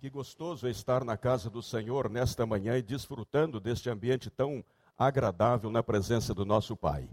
[0.00, 4.64] Que gostoso é estar na casa do Senhor nesta manhã e desfrutando deste ambiente tão
[4.96, 7.06] agradável na presença do nosso Pai.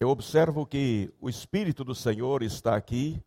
[0.00, 3.22] Eu observo que o Espírito do Senhor está aqui,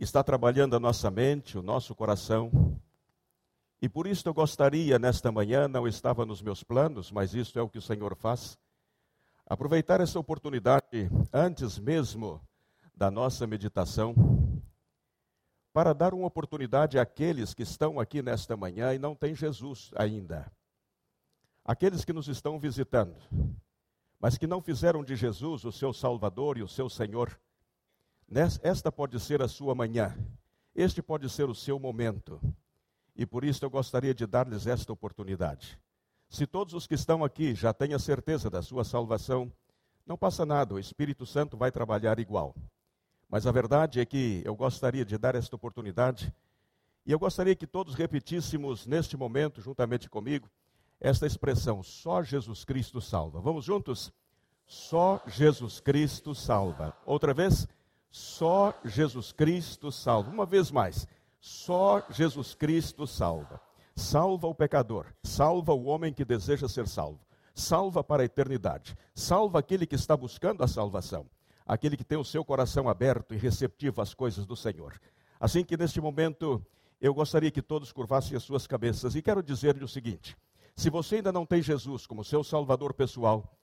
[0.00, 2.80] está trabalhando a nossa mente, o nosso coração.
[3.82, 7.62] E por isso eu gostaria, nesta manhã, não estava nos meus planos, mas isso é
[7.62, 8.56] o que o Senhor faz,
[9.46, 12.40] aproveitar essa oportunidade, antes mesmo
[12.96, 14.37] da nossa meditação,
[15.78, 20.50] para dar uma oportunidade àqueles que estão aqui nesta manhã e não têm Jesus ainda.
[21.64, 23.14] Aqueles que nos estão visitando,
[24.18, 27.38] mas que não fizeram de Jesus o seu Salvador e o seu Senhor.
[28.60, 30.18] Esta pode ser a sua manhã,
[30.74, 32.40] este pode ser o seu momento.
[33.14, 35.78] E por isso eu gostaria de dar-lhes esta oportunidade.
[36.28, 39.48] Se todos os que estão aqui já têm a certeza da sua salvação,
[40.04, 42.52] não passa nada, o Espírito Santo vai trabalhar igual.
[43.28, 46.32] Mas a verdade é que eu gostaria de dar esta oportunidade
[47.04, 50.50] e eu gostaria que todos repetíssemos neste momento, juntamente comigo,
[51.00, 53.40] esta expressão: só Jesus Cristo salva.
[53.40, 54.12] Vamos juntos?
[54.66, 56.94] Só Jesus Cristo salva.
[57.06, 57.66] Outra vez?
[58.10, 60.30] Só Jesus Cristo salva.
[60.30, 61.06] Uma vez mais.
[61.40, 63.60] Só Jesus Cristo salva.
[63.94, 67.18] Salva o pecador, salva o homem que deseja ser salvo,
[67.52, 71.26] salva para a eternidade, salva aquele que está buscando a salvação
[71.68, 74.98] aquele que tem o seu coração aberto e receptivo às coisas do Senhor.
[75.38, 76.64] Assim que neste momento
[76.98, 80.34] eu gostaria que todos curvassem as suas cabeças e quero dizer-lhe o seguinte:
[80.74, 83.54] se você ainda não tem Jesus como seu Salvador pessoal,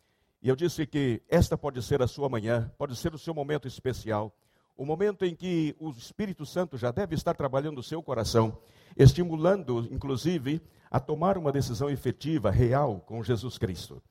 [0.42, 3.68] e eu disse que esta pode ser a sua manhã, pode ser o seu momento
[3.68, 4.32] especial,
[4.78, 8.56] o momento em que o Espírito Santo já deve estar trabalhando o seu coração,
[8.96, 10.62] estimulando, inclusive,
[10.92, 14.02] a tomar uma decisão efetiva, real com Jesus Cristo.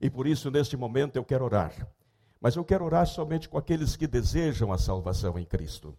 [0.00, 1.86] E por isso, neste momento, eu quero orar.
[2.44, 5.96] Mas eu quero orar somente com aqueles que desejam a salvação em Cristo.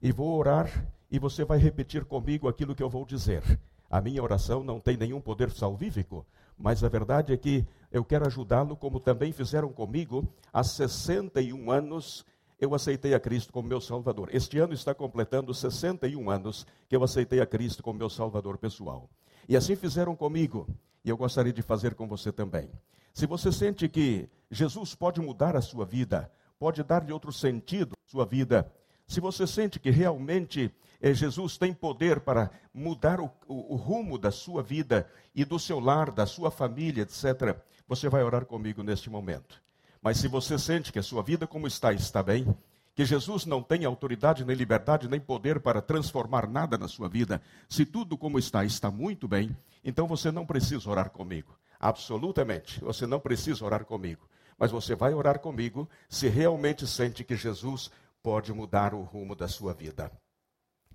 [0.00, 3.42] E vou orar e você vai repetir comigo aquilo que eu vou dizer.
[3.90, 6.24] A minha oração não tem nenhum poder salvífico,
[6.56, 12.24] mas a verdade é que eu quero ajudá-lo, como também fizeram comigo há 61 anos.
[12.60, 14.28] Eu aceitei a Cristo como meu Salvador.
[14.32, 19.10] Este ano está completando 61 anos que eu aceitei a Cristo como meu Salvador pessoal.
[19.48, 20.68] E assim fizeram comigo,
[21.04, 22.70] e eu gostaria de fazer com você também.
[23.20, 28.10] Se você sente que Jesus pode mudar a sua vida, pode dar-lhe outro sentido à
[28.10, 28.72] sua vida,
[29.06, 34.16] se você sente que realmente eh, Jesus tem poder para mudar o, o, o, rumo
[34.16, 38.82] da sua vida e do seu lar, da sua família, etc., você vai orar comigo
[38.82, 39.62] neste momento.
[40.00, 42.46] Mas se você sente que a sua vida como está está bem,
[42.94, 47.42] que Jesus não tem autoridade, nem liberdade, nem poder para transformar nada na sua vida,
[47.68, 49.54] se tudo como está está muito bem,
[49.84, 51.54] então você não precisa orar comigo.
[51.80, 52.78] Absolutamente.
[52.84, 54.28] Você não precisa orar comigo.
[54.58, 57.90] Mas você vai orar comigo se realmente sente que Jesus
[58.22, 60.12] pode mudar o rumo da sua vida.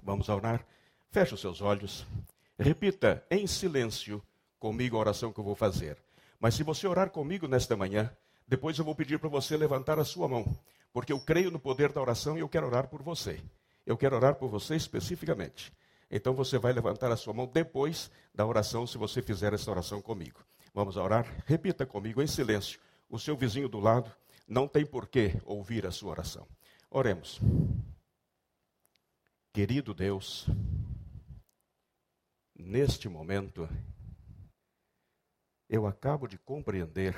[0.03, 0.63] Vamos orar?
[1.09, 2.05] Feche os seus olhos.
[2.59, 4.21] Repita em silêncio
[4.59, 5.97] comigo a oração que eu vou fazer.
[6.39, 8.15] Mas se você orar comigo nesta manhã,
[8.47, 10.55] depois eu vou pedir para você levantar a sua mão,
[10.93, 13.41] porque eu creio no poder da oração e eu quero orar por você.
[13.83, 15.73] Eu quero orar por você especificamente.
[16.11, 20.01] Então você vai levantar a sua mão depois da oração, se você fizer essa oração
[20.01, 20.39] comigo.
[20.75, 21.25] Vamos orar?
[21.45, 22.81] Repita comigo em silêncio.
[23.09, 24.13] O seu vizinho do lado
[24.45, 26.45] não tem por que ouvir a sua oração.
[26.91, 27.39] Oremos.
[29.53, 30.47] Querido Deus,
[32.53, 33.69] neste momento,
[35.69, 37.15] eu acabo de compreender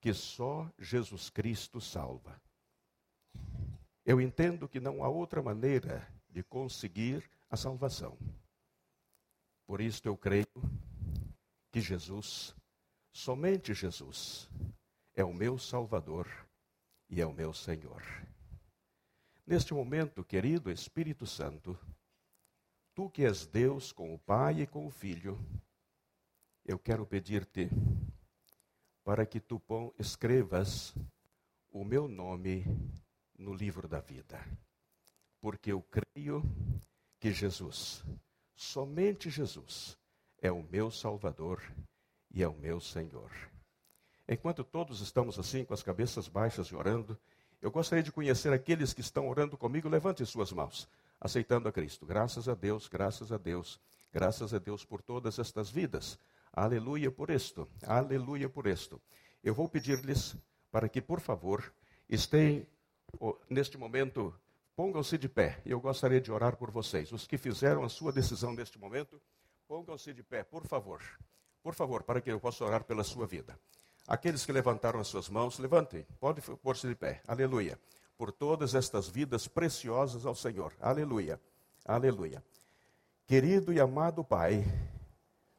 [0.00, 2.40] que só Jesus Cristo salva.
[4.04, 8.16] Eu entendo que não há outra maneira de conseguir a salvação.
[9.66, 10.46] Por isso eu creio
[11.76, 12.56] que Jesus,
[13.12, 14.48] somente Jesus,
[15.14, 16.26] é o meu Salvador
[17.06, 18.02] e é o meu Senhor.
[19.46, 21.78] Neste momento, querido Espírito Santo,
[22.94, 25.38] tu que és Deus com o Pai e com o Filho,
[26.64, 27.68] eu quero pedir-te
[29.04, 29.60] para que tu
[29.98, 30.94] escrevas
[31.70, 32.64] o meu nome
[33.38, 34.42] no livro da vida.
[35.42, 36.42] Porque eu creio
[37.20, 38.02] que Jesus,
[38.54, 39.98] somente Jesus,
[40.46, 41.60] é o meu Salvador
[42.32, 43.30] e é o meu Senhor.
[44.28, 47.18] Enquanto todos estamos assim, com as cabeças baixas e orando,
[47.60, 49.88] eu gostaria de conhecer aqueles que estão orando comigo.
[49.88, 50.88] Levante suas mãos,
[51.20, 52.06] aceitando a Cristo.
[52.06, 53.80] Graças a Deus, graças a Deus,
[54.12, 56.18] graças a Deus por todas estas vidas.
[56.52, 59.00] Aleluia por isto, aleluia por isto.
[59.42, 60.36] Eu vou pedir-lhes
[60.70, 61.72] para que, por favor,
[62.08, 62.66] estejam
[63.50, 64.34] neste momento,
[64.76, 65.60] pongam-se de pé.
[65.66, 67.10] Eu gostaria de orar por vocês.
[67.10, 69.20] Os que fizeram a sua decisão neste momento,
[69.68, 71.02] Pongam-se de pé, por favor.
[71.60, 73.58] Por favor, para que eu possa orar pela sua vida.
[74.06, 76.06] Aqueles que levantaram as suas mãos, levantem.
[76.20, 77.20] Pode pôr-se de pé.
[77.26, 77.76] Aleluia.
[78.16, 80.72] Por todas estas vidas preciosas ao Senhor.
[80.80, 81.40] Aleluia.
[81.84, 82.44] Aleluia.
[83.26, 84.64] Querido e amado Pai,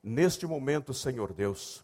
[0.02, 1.84] neste momento, Senhor Deus,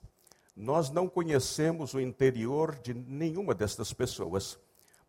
[0.56, 4.58] nós não conhecemos o interior de nenhuma destas pessoas,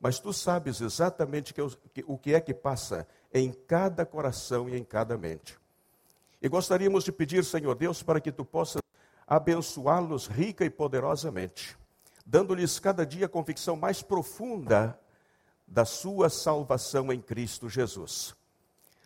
[0.00, 1.55] mas tu sabes exatamente
[2.06, 5.56] o que é que passa em cada coração e em cada mente.
[6.44, 8.82] E gostaríamos de pedir, Senhor Deus, para que tu possas
[9.26, 11.75] abençoá-los rica e poderosamente,
[12.26, 15.00] dando-lhes cada dia a convicção mais profunda
[15.67, 18.35] da sua salvação em Cristo Jesus.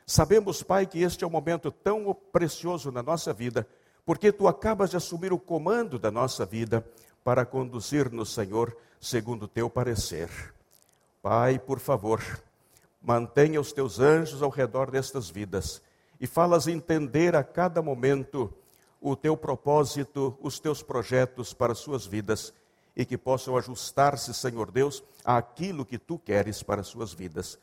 [0.04, 3.68] Sabemos, Pai, que este é um momento tão precioso na nossa vida,
[4.04, 6.84] porque tu acabas de assumir o comando da nossa vida
[7.22, 10.28] para conduzir-nos, Senhor, segundo o teu parecer.
[11.22, 12.20] Pai, por favor,
[13.00, 15.80] mantenha os teus anjos ao redor destas vidas
[16.20, 18.52] e falas entender a cada momento
[19.00, 22.52] o teu propósito, os teus projetos para as suas vidas
[22.96, 27.58] e que possam ajustar-se, Senhor Deus, àquilo que tu queres para as suas vidas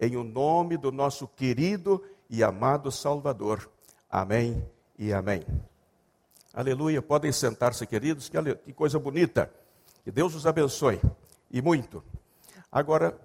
[0.00, 3.70] em o nome do nosso querido e amado Salvador.
[4.10, 4.66] Amém
[4.98, 5.44] e amém.
[6.54, 7.02] Aleluia.
[7.02, 9.52] Podem sentar-se, queridos, que, que coisa bonita.
[10.02, 10.98] Que Deus os abençoe
[11.50, 12.02] e muito.
[12.72, 13.16] Agora,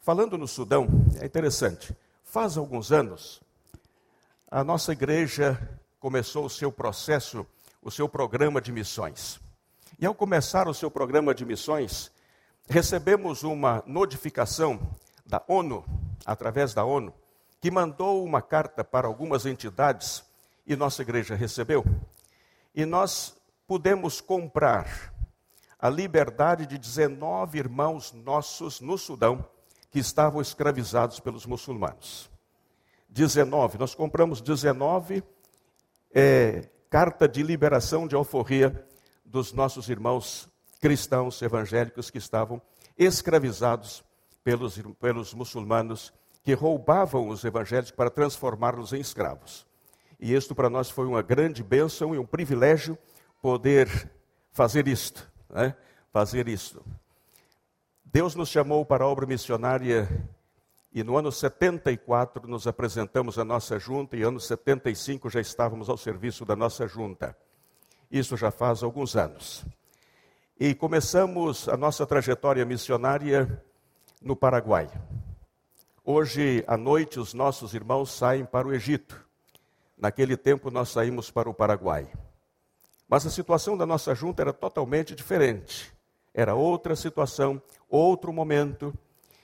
[0.00, 0.88] falando no Sudão,
[1.20, 1.94] é interessante.
[2.24, 3.42] Faz alguns anos,
[4.50, 7.46] a nossa igreja começou o seu processo,
[7.80, 9.38] o seu programa de missões.
[9.96, 12.10] E ao começar o seu programa de missões,
[12.68, 14.80] recebemos uma notificação
[15.24, 15.84] da ONU,
[16.26, 17.14] através da ONU,
[17.60, 20.24] que mandou uma carta para algumas entidades
[20.66, 21.84] e nossa igreja recebeu.
[22.74, 23.36] E nós
[23.68, 25.14] pudemos comprar
[25.78, 29.46] a liberdade de 19 irmãos nossos no Sudão
[29.92, 32.29] que estavam escravizados pelos muçulmanos.
[33.10, 35.22] 19, nós compramos 19
[36.14, 38.86] é, carta de liberação de alforria
[39.24, 40.48] dos nossos irmãos
[40.80, 42.62] cristãos evangélicos que estavam
[42.96, 44.04] escravizados
[44.42, 46.12] pelos, pelos muçulmanos
[46.42, 49.66] que roubavam os evangélicos para transformá-los em escravos.
[50.18, 52.96] E isto para nós foi uma grande bênção e um privilégio
[53.42, 54.10] poder
[54.52, 55.74] fazer isto, né?
[56.12, 56.84] fazer isto.
[58.04, 60.08] Deus nos chamou para a obra missionária
[60.92, 65.88] e no ano 74 nos apresentamos à nossa junta e no ano 75 já estávamos
[65.88, 67.36] ao serviço da nossa junta.
[68.10, 69.64] Isso já faz alguns anos.
[70.58, 73.62] E começamos a nossa trajetória missionária
[74.20, 74.90] no Paraguai.
[76.04, 79.24] Hoje à noite os nossos irmãos saem para o Egito.
[79.96, 82.10] Naquele tempo nós saímos para o Paraguai.
[83.08, 85.92] Mas a situação da nossa junta era totalmente diferente.
[86.34, 88.92] Era outra situação, outro momento.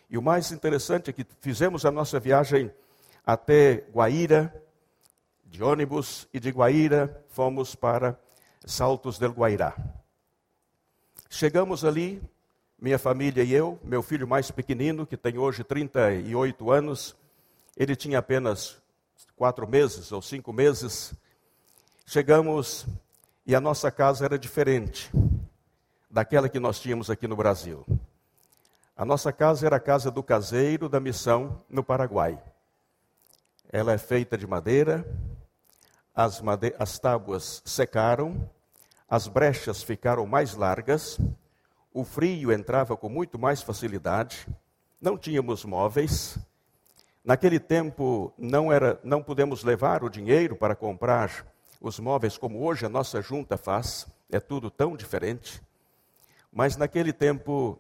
[0.08, 2.70] E o mais interessante é que fizemos a nossa viagem
[3.24, 4.54] até Guaíra,
[5.44, 8.18] de ônibus, e de Guaíra fomos para
[8.64, 9.76] Saltos del Guairá.
[11.28, 12.22] Chegamos ali,
[12.78, 17.16] minha família e eu, meu filho mais pequenino, que tem hoje 38 anos,
[17.76, 18.76] ele tinha apenas
[19.34, 21.12] quatro meses ou cinco meses.
[22.06, 22.86] Chegamos
[23.44, 25.10] e a nossa casa era diferente
[26.10, 27.84] daquela que nós tínhamos aqui no Brasil.
[28.98, 32.42] A nossa casa era a casa do caseiro da missão no Paraguai.
[33.70, 35.04] Ela é feita de madeira,
[36.14, 38.50] as, made as tábuas secaram,
[39.06, 41.20] as brechas ficaram mais largas,
[41.92, 44.48] o frio entrava com muito mais facilidade,
[44.98, 46.38] não tínhamos móveis.
[47.22, 51.46] Naquele tempo não era, não podemos levar o dinheiro para comprar
[51.82, 55.62] os móveis como hoje a nossa junta faz, é tudo tão diferente.
[56.50, 57.78] Mas naquele tempo,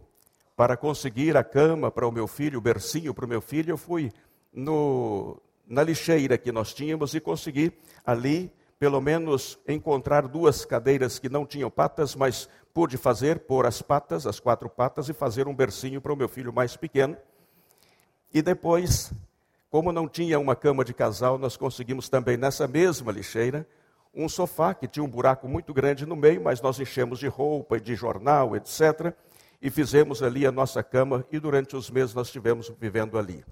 [0.56, 3.76] para conseguir a cama para o meu filho, o bercinho para o meu filho, eu
[3.76, 4.10] fui
[4.52, 7.72] no, na lixeira que nós tínhamos e consegui
[8.04, 13.82] ali, pelo menos, encontrar duas cadeiras que não tinham patas, mas pude fazer, pôr as
[13.82, 17.16] patas, as quatro patas, e fazer um bercinho para o meu filho mais pequeno.
[18.32, 19.12] E depois,
[19.70, 23.66] como não tinha uma cama de casal, nós conseguimos também nessa mesma lixeira
[24.14, 27.76] um sofá que tinha um buraco muito grande no meio, mas nós enchemos de roupa
[27.76, 29.14] e de jornal, etc.
[29.60, 33.44] E fizemos ali a nossa cama e durante os meses nós estivemos vivendo ali.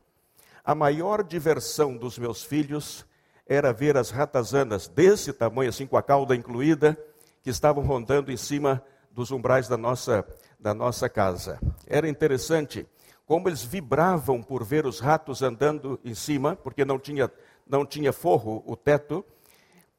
[0.64, 3.06] A maior diversão dos meus filhos
[3.46, 6.99] era ver as ratazanas desse tamanho, assim com a cauda incluída,
[7.42, 10.26] que estavam rondando em cima dos umbrais da nossa,
[10.58, 11.58] da nossa casa.
[11.87, 12.87] Era interessante
[13.26, 17.30] como eles vibravam por ver os ratos andando em cima, porque não tinha,
[17.66, 19.25] não tinha forro o teto,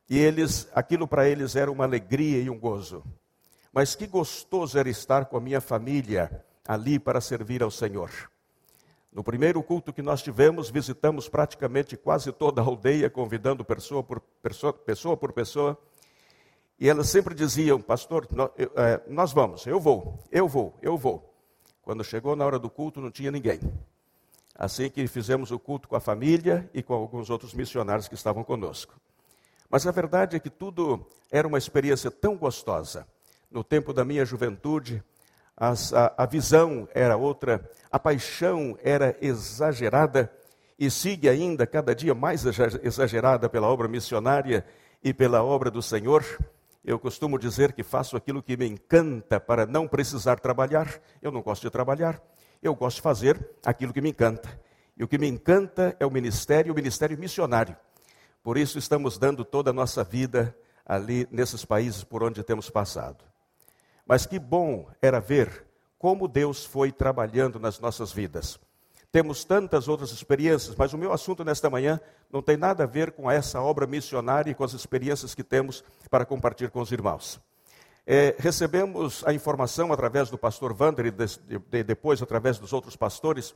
[0.09, 3.03] e eles, aquilo para eles era uma alegria e um gozo.
[3.75, 8.09] Mas que gostoso era estar com a minha família ali para servir ao Senhor.
[9.11, 14.19] No primeiro culto que nós tivemos, visitamos praticamente quase toda a aldeia, convidando pessoa por
[14.41, 15.77] pessoa, pessoa, por pessoa
[16.79, 18.27] e elas sempre diziam, pastor,
[18.57, 21.33] é, nós vamos, eu vou, eu vou, eu vou.
[21.81, 23.59] Quando chegou na hora do culto, não tinha ninguém.
[24.57, 28.43] assim que fizemos o culto com a família e com alguns outros missionários que estavam
[28.43, 28.93] conosco.
[29.69, 33.05] Mas a verdade é que tudo era uma experiência tão gostosa.
[33.55, 35.01] No tempo da minha juventude,
[35.55, 40.29] as, a, a visão era outra, a paixão era exagerada
[40.77, 42.43] e sigue ainda cada dia mais
[42.83, 44.65] exagerada pela obra missionária
[45.01, 46.21] e pela obra do Senhor.
[46.83, 50.99] Eu costumo dizer que faço aquilo que me encanta para não precisar trabalhar.
[51.21, 52.21] Eu não gosto de trabalhar,
[52.61, 54.49] eu gosto de fazer aquilo que me encanta.
[54.97, 57.77] E o que me encanta é o ministério, o ministério missionário.
[58.43, 60.53] Por isso estamos dando toda a nossa vida
[60.85, 63.23] ali nesses países por onde temos passado.
[64.05, 65.65] Mas que bom era ver
[65.97, 68.59] como Deus foi trabalhando nas nossas vidas.
[69.11, 71.99] Temos tantas outras experiências, mas o meu assunto nesta manhã
[72.31, 75.83] não tem nada a ver com essa obra missionária e com as experiências que temos
[76.09, 77.39] para compartilhar com os irmãos.
[78.05, 81.25] É, recebemos a informação através do pastor Wander e de,
[81.57, 83.55] de, depois através dos outros pastores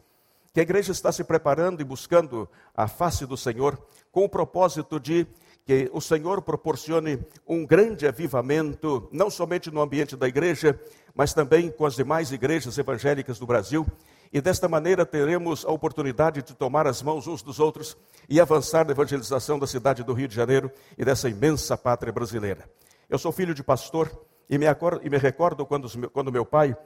[0.54, 3.78] que a igreja está se preparando e buscando a face do Senhor
[4.12, 5.28] com o propósito de
[5.66, 10.80] que o Senhor proporcione um grande avivamento, não somente no ambiente da igreja,
[11.14, 13.86] mas também com as demais igrejas evangélicas do Brasil.
[14.32, 17.98] E desta maneira teremos a oportunidade de tomar as mãos uns dos outros
[18.28, 22.70] e avançar na evangelização da cidade do Rio de Janeiro e dessa imensa pátria brasileira.
[23.10, 24.10] Eu sou filho de pastor
[24.50, 26.78] e me, acordo, e me recordo quando, quando meu pai,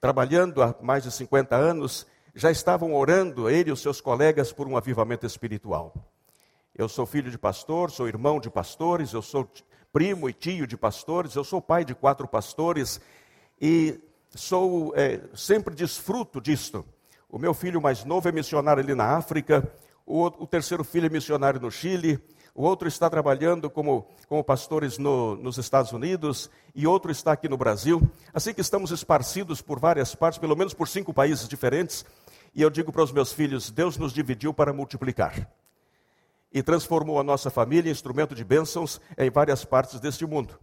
[0.00, 4.66] trabalhando há mais de 50 anos, já estavam orando, ele e os seus colegas, por
[4.66, 6.11] um avivamento espiritual.
[6.74, 9.46] Eu sou filho de pastor, sou irmão de pastores, eu sou
[9.92, 12.98] primo e tio de pastores, eu sou pai de quatro pastores
[13.60, 14.00] e
[14.30, 16.82] sou é, sempre desfruto disto.
[17.28, 19.70] O meu filho mais novo é missionário ali na África,
[20.06, 22.18] o, o terceiro filho é missionário no Chile,
[22.54, 27.50] o outro está trabalhando como, como pastores no, nos Estados Unidos e outro está aqui
[27.50, 28.00] no Brasil.
[28.32, 32.02] Assim que estamos esparcidos por várias partes, pelo menos por cinco países diferentes,
[32.54, 35.50] e eu digo para os meus filhos: Deus nos dividiu para multiplicar.
[36.52, 40.58] E transformou a nossa família em instrumento de bênçãos em várias partes deste mundo.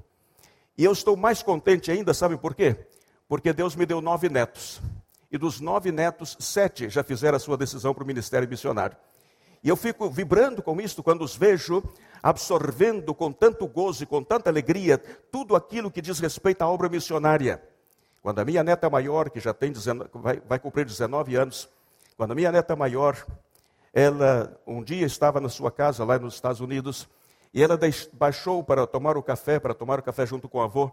[0.77, 2.75] E eu estou mais contente ainda, sabe por quê?
[3.27, 4.81] Porque Deus me deu nove netos.
[5.31, 8.95] E dos nove netos, sete já fizeram a sua decisão para o ministério missionário.
[9.63, 11.83] E eu fico vibrando com isso quando os vejo
[12.23, 14.97] absorvendo com tanto gozo e com tanta alegria
[15.31, 17.61] tudo aquilo que diz respeito à obra missionária.
[18.21, 21.69] Quando a minha neta maior, que já tem 19, vai, vai cumprir 19 anos,
[22.17, 23.25] quando a minha neta maior,
[23.93, 27.07] ela um dia estava na sua casa lá nos Estados Unidos
[27.53, 27.79] e ela
[28.13, 30.91] baixou para tomar o café, para tomar o café junto com o avô.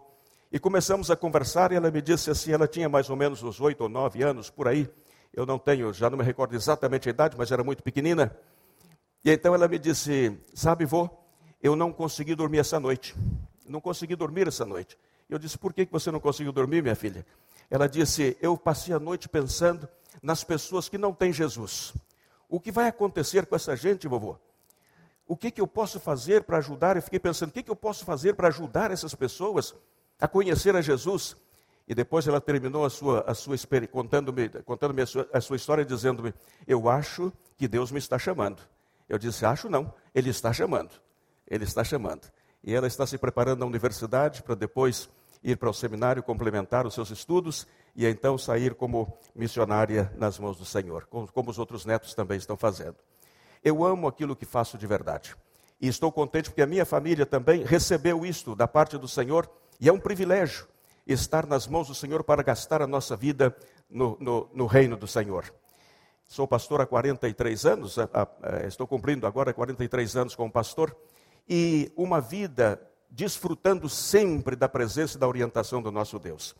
[0.51, 3.59] E começamos a conversar e ela me disse assim, ela tinha mais ou menos uns
[3.59, 4.89] oito ou nove anos, por aí.
[5.33, 8.35] Eu não tenho, já não me recordo exatamente a idade, mas era muito pequenina.
[9.23, 11.09] E então ela me disse, sabe, vô,
[11.61, 13.13] eu não consegui dormir essa noite.
[13.67, 14.97] Não consegui dormir essa noite.
[15.29, 17.25] Eu disse, por que você não conseguiu dormir, minha filha?
[17.69, 19.87] Ela disse, eu passei a noite pensando
[20.23, 21.93] nas pessoas que não têm Jesus.
[22.49, 24.37] O que vai acontecer com essa gente, vovô?
[25.27, 26.95] O que, que eu posso fazer para ajudar?
[26.95, 29.75] Eu fiquei pensando, o que, que eu posso fazer para ajudar essas pessoas
[30.19, 31.35] a conhecer a Jesus?
[31.87, 33.55] E depois ela terminou a sua, a sua
[33.91, 36.33] contando-me contando a, sua, a sua história, dizendo-me:
[36.65, 38.61] Eu acho que Deus me está chamando.
[39.07, 40.91] Eu disse: Acho não, Ele está chamando.
[41.49, 42.29] Ele está chamando.
[42.63, 45.09] E ela está se preparando na universidade para depois
[45.43, 47.65] ir para o seminário complementar os seus estudos
[47.97, 52.55] e então sair como missionária nas mãos do Senhor, como os outros netos também estão
[52.55, 52.95] fazendo.
[53.63, 55.35] Eu amo aquilo que faço de verdade.
[55.81, 59.49] E estou contente porque a minha família também recebeu isto da parte do Senhor,
[59.79, 60.67] e é um privilégio
[61.07, 63.55] estar nas mãos do Senhor para gastar a nossa vida
[63.89, 65.51] no, no, no reino do Senhor.
[66.23, 67.95] Sou pastor há 43 anos,
[68.67, 70.95] estou cumprindo agora 43 anos como pastor,
[71.49, 76.55] e uma vida desfrutando sempre da presença e da orientação do nosso Deus.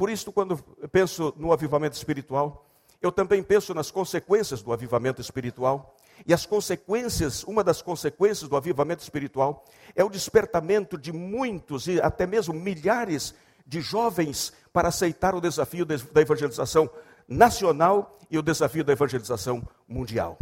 [0.00, 0.56] Por isso, quando
[0.90, 2.66] penso no avivamento espiritual,
[3.02, 5.94] eu também penso nas consequências do avivamento espiritual.
[6.26, 9.62] E as consequências, uma das consequências do avivamento espiritual
[9.94, 13.34] é o despertamento de muitos e até mesmo milhares
[13.66, 16.88] de jovens para aceitar o desafio da evangelização
[17.28, 20.38] nacional e o desafio da evangelização mundial.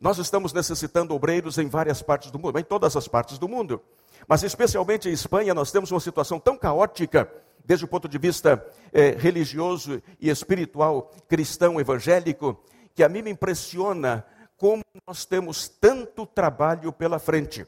[0.00, 3.82] Nós estamos necessitando obreiros em várias partes do mundo, em todas as partes do mundo.
[4.26, 7.30] Mas especialmente em Espanha nós temos uma situação tão caótica
[7.70, 12.60] desde o ponto de vista eh, religioso e espiritual, cristão, evangélico,
[12.96, 17.64] que a mim me impressiona como nós temos tanto trabalho pela frente.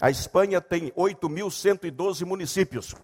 [0.00, 2.96] A Espanha tem 8.112 municípios.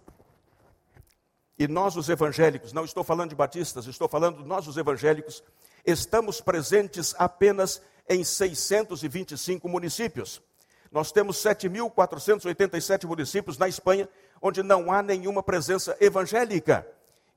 [1.57, 5.41] E nós, os evangélicos, não estou falando de batistas, estou falando nós, os evangélicos,
[5.85, 10.41] estamos presentes apenas em 625 municípios.
[10.91, 14.09] Nós temos 7.487 municípios na Espanha
[14.41, 16.87] onde não há nenhuma presença evangélica.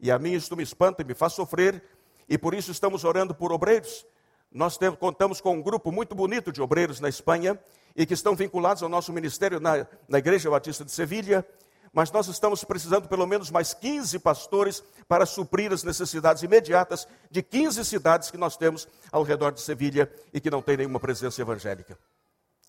[0.00, 1.82] E a mim isto me espanta e me faz sofrer,
[2.28, 4.06] e por isso estamos orando por obreiros.
[4.50, 7.58] Nós temos, contamos com um grupo muito bonito de obreiros na Espanha
[7.94, 11.44] e que estão vinculados ao nosso ministério na, na Igreja Batista de Sevilha.
[11.92, 17.42] Mas nós estamos precisando pelo menos mais 15 pastores para suprir as necessidades imediatas de
[17.42, 21.40] 15 cidades que nós temos ao redor de Sevilha e que não tem nenhuma presença
[21.40, 21.96] evangélica.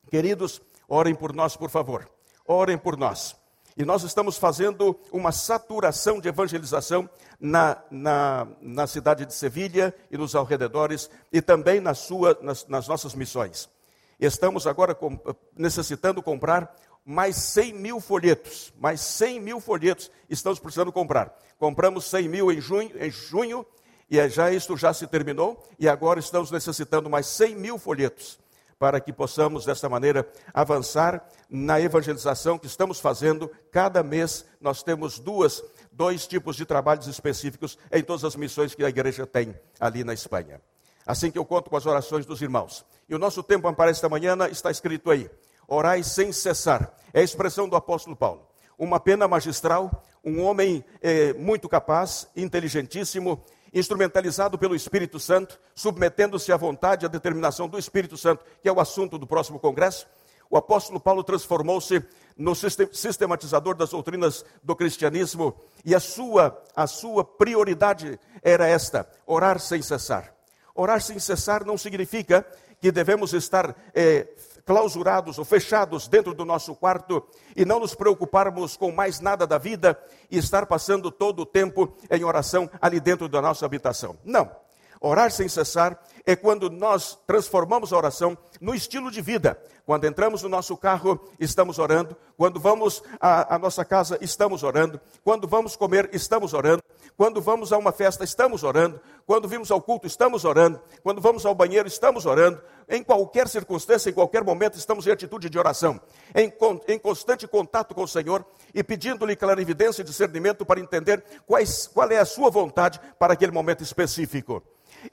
[0.09, 2.07] Queridos, orem por nós, por favor.
[2.47, 3.35] Orem por nós.
[3.77, 10.17] E nós estamos fazendo uma saturação de evangelização na, na, na cidade de Sevilha e
[10.17, 13.69] nos alrededores e também na sua, nas, nas nossas missões.
[14.17, 15.19] Estamos agora com,
[15.57, 18.73] necessitando comprar mais 100 mil folhetos.
[18.79, 21.37] Mais 100 mil folhetos estamos precisando comprar.
[21.59, 23.65] Compramos 100 mil em junho, em junho
[24.09, 28.39] e é já isto já se terminou e agora estamos necessitando mais 100 mil folhetos
[28.85, 33.49] para que possamos, dessa maneira, avançar na evangelização que estamos fazendo.
[33.71, 38.85] Cada mês nós temos duas, dois tipos de trabalhos específicos em todas as missões que
[38.85, 40.61] a igreja tem ali na Espanha.
[41.03, 42.85] Assim que eu conto com as orações dos irmãos.
[43.09, 45.27] E o nosso tempo para esta manhã está escrito aí:
[45.67, 46.95] orai sem cessar.
[47.11, 48.47] É a expressão do apóstolo Paulo.
[48.77, 53.43] Uma pena magistral, um homem eh, muito capaz, inteligentíssimo,
[53.73, 58.71] instrumentalizado pelo Espírito Santo, submetendo-se à vontade e à determinação do Espírito Santo, que é
[58.71, 60.07] o assunto do próximo congresso,
[60.49, 62.03] o apóstolo Paulo transformou-se
[62.37, 69.59] no sistematizador das doutrinas do cristianismo e a sua, a sua prioridade era esta: orar
[69.59, 70.33] sem cessar.
[70.73, 72.45] Orar sem cessar não significa
[72.79, 74.27] que devemos estar é,
[74.65, 77.23] clausurados ou fechados dentro do nosso quarto
[77.55, 79.97] e não nos preocuparmos com mais nada da vida
[80.29, 84.17] e estar passando todo o tempo em oração ali dentro da nossa habitação.
[84.23, 84.64] Não.
[84.99, 89.59] Orar sem cessar é quando nós transformamos a oração no estilo de vida.
[89.85, 92.17] Quando entramos no nosso carro, estamos orando.
[92.35, 94.99] Quando vamos à, à nossa casa, estamos orando.
[95.23, 96.83] Quando vamos comer, estamos orando.
[97.15, 98.99] Quando vamos a uma festa, estamos orando.
[99.27, 100.81] Quando vimos ao culto, estamos orando.
[101.03, 102.59] Quando vamos ao banheiro, estamos orando.
[102.89, 105.99] Em qualquer circunstância, em qualquer momento, estamos em atitude de oração,
[106.33, 106.51] em,
[106.87, 112.09] em constante contato com o Senhor e pedindo-lhe clarividência e discernimento para entender quais, qual
[112.09, 114.61] é a sua vontade para aquele momento específico.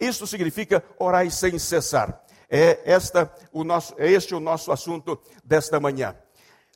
[0.01, 2.23] Isso significa orar sem cessar.
[2.49, 6.15] É, esta, o nosso, é este o nosso assunto desta manhã.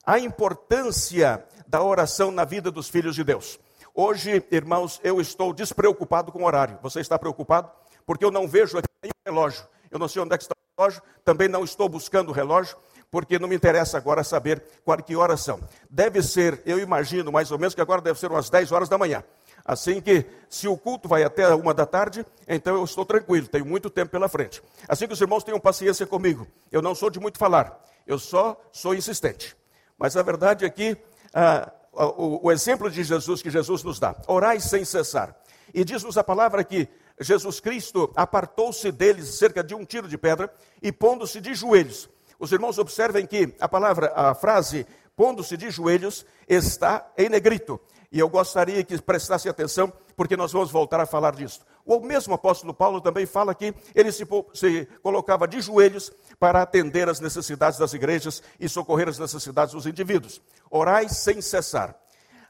[0.04, 3.58] A importância da oração na vida dos filhos de Deus.
[3.94, 6.78] Hoje, irmãos, eu estou despreocupado com o horário.
[6.82, 7.70] Você está preocupado?
[8.06, 9.66] Porque eu não vejo aqui nenhum relógio.
[9.90, 12.76] Eu não sei onde é que está o relógio, também não estou buscando o relógio,
[13.10, 15.60] porque não me interessa agora saber qual que horas são.
[15.88, 18.98] Deve ser, eu imagino mais ou menos que agora deve ser umas 10 horas da
[18.98, 19.24] manhã.
[19.66, 23.66] Assim que, se o culto vai até uma da tarde, então eu estou tranquilo, tenho
[23.66, 24.62] muito tempo pela frente.
[24.86, 26.46] Assim que os irmãos tenham paciência comigo.
[26.70, 29.56] Eu não sou de muito falar, eu só sou insistente.
[29.98, 30.96] Mas a verdade é que
[31.34, 35.34] ah, o, o exemplo de Jesus que Jesus nos dá, orai sem cessar.
[35.74, 36.88] E diz-nos a palavra que
[37.20, 42.08] Jesus Cristo apartou-se deles cerca de um tiro de pedra e pondo-se de joelhos.
[42.38, 47.80] Os irmãos observem que a palavra, a frase pondo-se de joelhos está em negrito.
[48.10, 51.60] E eu gostaria que prestasse atenção, porque nós vamos voltar a falar disso.
[51.84, 57.08] O mesmo apóstolo Paulo também fala que ele se, se, colocava de joelhos para atender
[57.08, 60.40] às necessidades das igrejas e socorrer as necessidades dos indivíduos.
[60.70, 61.94] Orai sem cessar.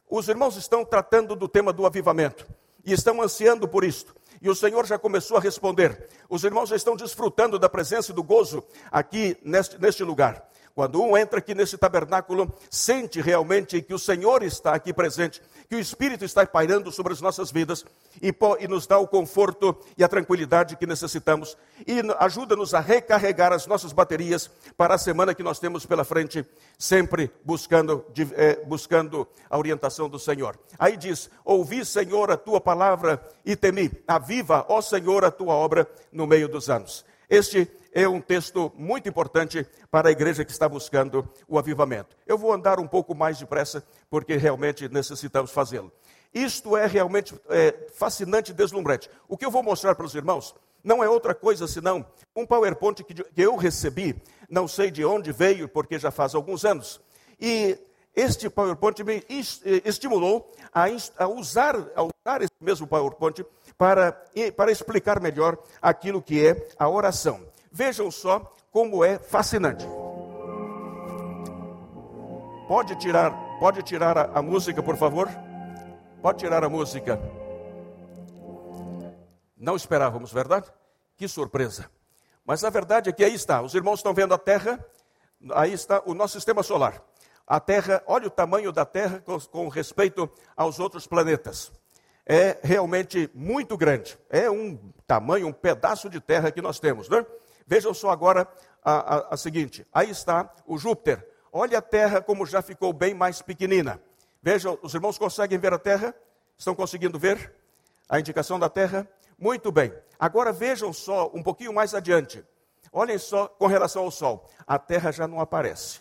[0.08, 2.46] Os irmãos estão tratando do tema do avivamento
[2.84, 4.14] e estão ansiando por isto.
[4.40, 6.08] E o Senhor já começou a responder.
[6.28, 10.48] Os irmãos já estão desfrutando da presença e do gozo aqui neste, neste lugar.
[10.76, 15.74] Quando um entra aqui nesse tabernáculo, sente realmente que o Senhor está aqui presente, que
[15.74, 17.82] o Espírito está pairando sobre as nossas vidas
[18.20, 18.28] e,
[18.60, 23.66] e nos dá o conforto e a tranquilidade que necessitamos e ajuda-nos a recarregar as
[23.66, 26.44] nossas baterias para a semana que nós temos pela frente,
[26.78, 30.58] sempre buscando, é, buscando a orientação do Senhor.
[30.78, 33.90] Aí diz: Ouvi, Senhor, a tua palavra e temi.
[34.06, 37.02] Aviva, ó Senhor, a tua obra no meio dos anos.
[37.30, 42.14] Este é um texto muito importante para a igreja que está buscando o avivamento.
[42.26, 45.90] Eu vou andar um pouco mais depressa, porque realmente necessitamos fazê-lo.
[46.34, 49.08] Isto é realmente é, fascinante e deslumbrante.
[49.26, 50.54] O que eu vou mostrar para os irmãos
[50.84, 52.04] não é outra coisa senão
[52.36, 54.14] um PowerPoint que, eu recebi,
[54.46, 57.00] não sei de onde veio, porque já faz alguns anos.
[57.40, 57.78] E
[58.14, 60.84] este PowerPoint me eh, estimulou a,
[61.16, 63.42] a, usar, a usar esse mesmo PowerPoint
[63.78, 64.12] para,
[64.54, 67.55] para explicar melhor aquilo que é a oração.
[67.76, 69.86] Vejam só como é fascinante.
[72.66, 75.28] Pode tirar, pode tirar a, a música, por favor?
[76.22, 77.20] Pode tirar a música.
[79.54, 80.72] Não esperávamos, verdade?
[81.18, 81.90] Que surpresa.
[82.46, 83.60] Mas a verdade é que aí está.
[83.60, 84.82] Os irmãos estão vendo a Terra.
[85.52, 87.02] Aí está o nosso sistema solar.
[87.46, 91.70] A Terra, olha o tamanho da Terra com, com respeito aos outros planetas.
[92.24, 94.18] é realmente muito grande.
[94.30, 97.24] É um tamanho, um pedaço de terra que nós temos, né?
[97.66, 98.48] Vejam só agora
[98.84, 101.26] a, a, a seguinte: aí está o Júpiter.
[101.52, 104.00] Olha a terra como já ficou bem mais pequenina.
[104.42, 106.14] Vejam, os irmãos conseguem ver a terra?
[106.56, 107.52] Estão conseguindo ver
[108.08, 109.08] a indicação da terra?
[109.38, 109.92] Muito bem.
[110.18, 112.44] Agora vejam só um pouquinho mais adiante.
[112.92, 114.48] Olhem só com relação ao Sol.
[114.66, 116.00] A Terra já não aparece.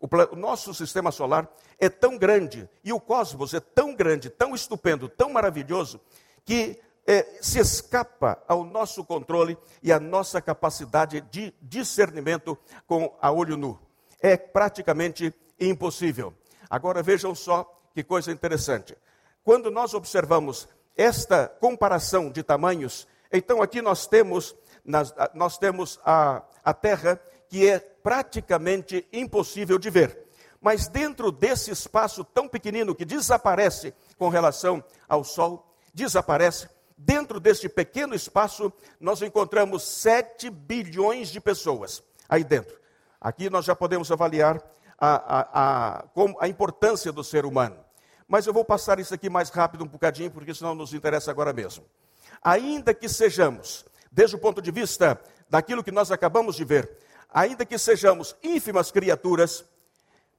[0.00, 1.46] O, o, nosso sistema solar
[1.78, 6.00] é tão grande e o cosmos é tão grande, tão estupendo, tão maravilhoso,
[6.42, 6.80] que
[7.10, 13.56] é, se escapa ao nosso controle e à nossa capacidade de discernimento com a olho
[13.56, 13.76] nu.
[14.20, 16.32] É praticamente impossível.
[16.68, 18.96] Agora vejam só que coisa interessante.
[19.42, 24.54] Quando nós observamos esta comparação de tamanhos, então aqui nós temos,
[25.34, 30.16] nós temos a, a Terra que é praticamente impossível de ver.
[30.60, 36.68] Mas dentro desse espaço tão pequenino que desaparece com relação ao Sol, desaparece,
[37.02, 42.78] dentro deste pequeno espaço nós encontramos 7 bilhões de pessoas aí dentro.
[43.20, 44.62] Aqui nós já podemos avaliar
[44.98, 46.04] a, a, a,
[46.40, 47.76] a importância do ser humano.
[48.28, 51.52] Mas eu vou passar isso aqui mais rápido um bocadinho, porque senão nos interessa agora
[51.52, 51.84] mesmo.
[52.42, 56.98] Ainda que sejamos, desde o ponto de vista daquilo que nós acabamos de ver,
[57.32, 59.64] ainda que sejamos ínfimas criaturas,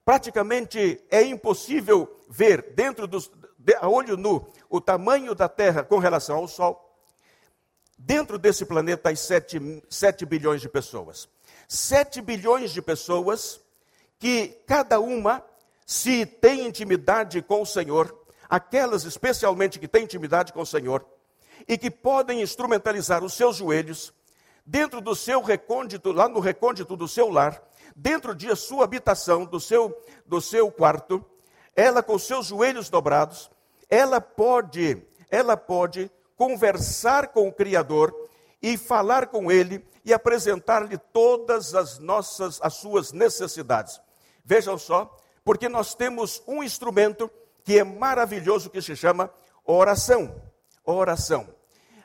[0.05, 3.29] praticamente é impossível ver dentro dos,
[3.79, 6.87] a olho nu o tamanho da Terra com relação ao Sol.
[7.97, 11.29] Dentro desse planeta há 7, 7 bilhões de pessoas.
[11.67, 13.61] 7 bilhões de pessoas
[14.17, 15.43] que cada uma,
[15.85, 18.17] se tem intimidade com o Senhor,
[18.49, 21.05] aquelas especialmente que têm intimidade com o Senhor,
[21.67, 24.13] e que podem instrumentalizar os seus joelhos
[24.65, 27.61] dentro do seu recôndito, lá no recôndito do seu lar,
[27.95, 29.95] dentro de sua habitação, do seu,
[30.25, 31.23] do seu quarto,
[31.75, 33.50] ela com seus joelhos dobrados,
[33.91, 38.15] ela pode, ela pode conversar com o Criador
[38.61, 43.99] e falar com ele e apresentar-lhe todas as nossas as suas necessidades.
[44.45, 47.29] Vejam só, porque nós temos um instrumento
[47.63, 49.29] que é maravilhoso que se chama
[49.65, 50.41] oração.
[50.85, 51.47] Oração.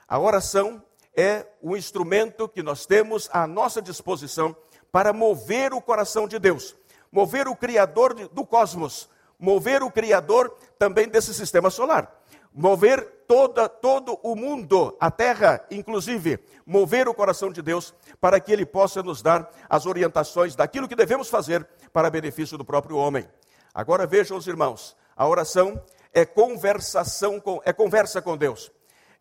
[0.09, 0.83] A oração
[1.17, 4.55] é o instrumento que nós temos à nossa disposição
[4.91, 6.77] para mover o coração de Deus,
[7.11, 14.19] mover o Criador do cosmos, mover o Criador também desse sistema solar, mover toda, todo
[14.23, 19.21] o mundo, a terra, inclusive, mover o coração de Deus para que Ele possa nos
[19.23, 23.29] dar as orientações daquilo que devemos fazer para benefício do próprio homem.
[23.75, 28.73] Agora vejam os irmãos, a oração é conversação com, é conversa com Deus.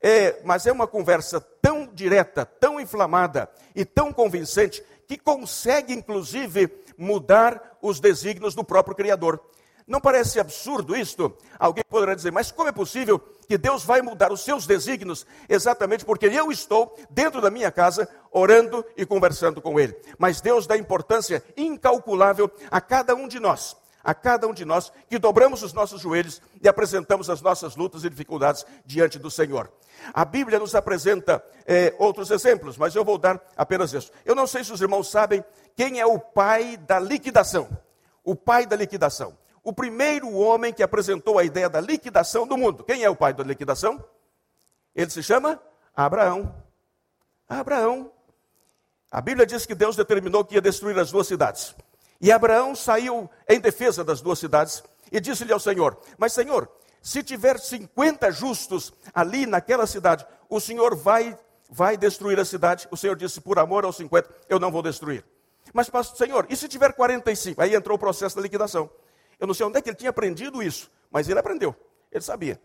[0.01, 6.69] É, mas é uma conversa tão direta, tão inflamada e tão convincente que consegue, inclusive,
[6.97, 9.41] mudar os desígnios do próprio Criador.
[9.87, 11.37] Não parece absurdo isto?
[11.59, 16.03] Alguém poderá dizer, mas como é possível que Deus vai mudar os seus desígnios exatamente
[16.03, 19.95] porque eu estou dentro da minha casa orando e conversando com Ele?
[20.17, 24.93] Mas Deus dá importância incalculável a cada um de nós a cada um de nós
[25.09, 29.71] que dobramos os nossos joelhos e apresentamos as nossas lutas e dificuldades diante do Senhor.
[30.13, 34.11] A Bíblia nos apresenta é, outros exemplos, mas eu vou dar apenas isso.
[34.23, 35.43] Eu não sei se os irmãos sabem
[35.75, 37.67] quem é o pai da liquidação.
[38.23, 39.35] O pai da liquidação.
[39.65, 42.83] O primeiro homem que apresentou a ideia da liquidação do mundo.
[42.83, 44.01] Quem é o pai da liquidação?
[44.95, 45.59] Ele se chama
[45.95, 46.55] Abraão.
[47.49, 48.11] Abraão.
[49.09, 51.75] A Bíblia diz que Deus determinou que ia destruir as duas cidades.
[52.21, 56.69] E Abraão saiu em defesa das duas cidades e disse-lhe ao Senhor: Mas, Senhor,
[57.01, 61.35] se tiver 50 justos ali naquela cidade, o Senhor vai,
[61.67, 62.87] vai destruir a cidade?
[62.91, 65.25] O Senhor disse: Por amor aos 50, eu não vou destruir.
[65.73, 67.59] Mas, Senhor, e se tiver 45?
[67.59, 68.89] Aí entrou o processo da liquidação.
[69.39, 71.75] Eu não sei onde é que ele tinha aprendido isso, mas ele aprendeu.
[72.11, 72.59] Ele sabia.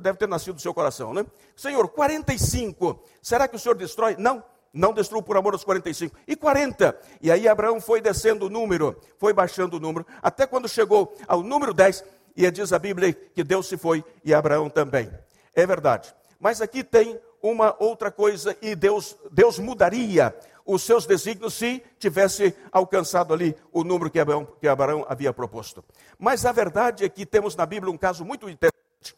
[0.00, 1.24] Deve ter nascido do seu coração, né?
[1.54, 3.02] Senhor, 45.
[3.22, 4.16] Será que o Senhor destrói?
[4.18, 6.16] Não não destruiu por amor aos 45.
[6.26, 6.96] E 40.
[7.20, 11.42] E aí Abraão foi descendo o número, foi baixando o número, até quando chegou ao
[11.42, 12.04] número 10,
[12.36, 15.10] e diz a Bíblia que Deus se foi e Abraão também.
[15.54, 16.14] É verdade.
[16.38, 22.54] Mas aqui tem uma outra coisa, e Deus, Deus mudaria os seus desígnios se tivesse
[22.70, 25.84] alcançado ali o número que Abraão, que Abraão havia proposto.
[26.18, 29.16] Mas a verdade é que temos na Bíblia um caso muito interessante.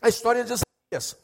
[0.00, 1.16] A história de Ezequias.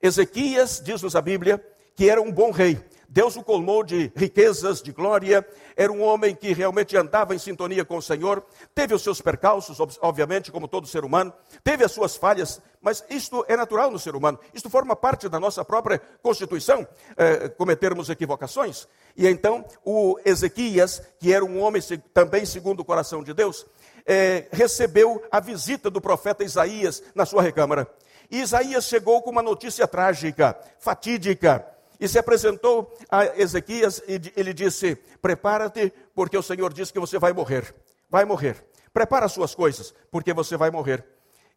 [0.00, 2.82] Ezequias, diz-nos a Bíblia, que era um bom rei.
[3.12, 5.46] Deus o colmou de riquezas, de glória,
[5.76, 8.42] era um homem que realmente andava em sintonia com o Senhor,
[8.74, 11.30] teve os seus percalços, obviamente, como todo ser humano,
[11.62, 15.38] teve as suas falhas, mas isto é natural no ser humano, isto forma parte da
[15.38, 18.88] nossa própria constituição, é, cometermos equivocações.
[19.14, 21.82] E então, o Ezequias, que era um homem
[22.14, 23.66] também segundo o coração de Deus,
[24.06, 27.86] é, recebeu a visita do profeta Isaías na sua recâmara.
[28.30, 31.71] E Isaías chegou com uma notícia trágica, fatídica,
[32.02, 37.16] e se apresentou a Ezequias e ele disse: Prepara-te, porque o Senhor diz que você
[37.16, 37.72] vai morrer.
[38.10, 38.66] Vai morrer.
[38.92, 41.06] Prepara as suas coisas, porque você vai morrer.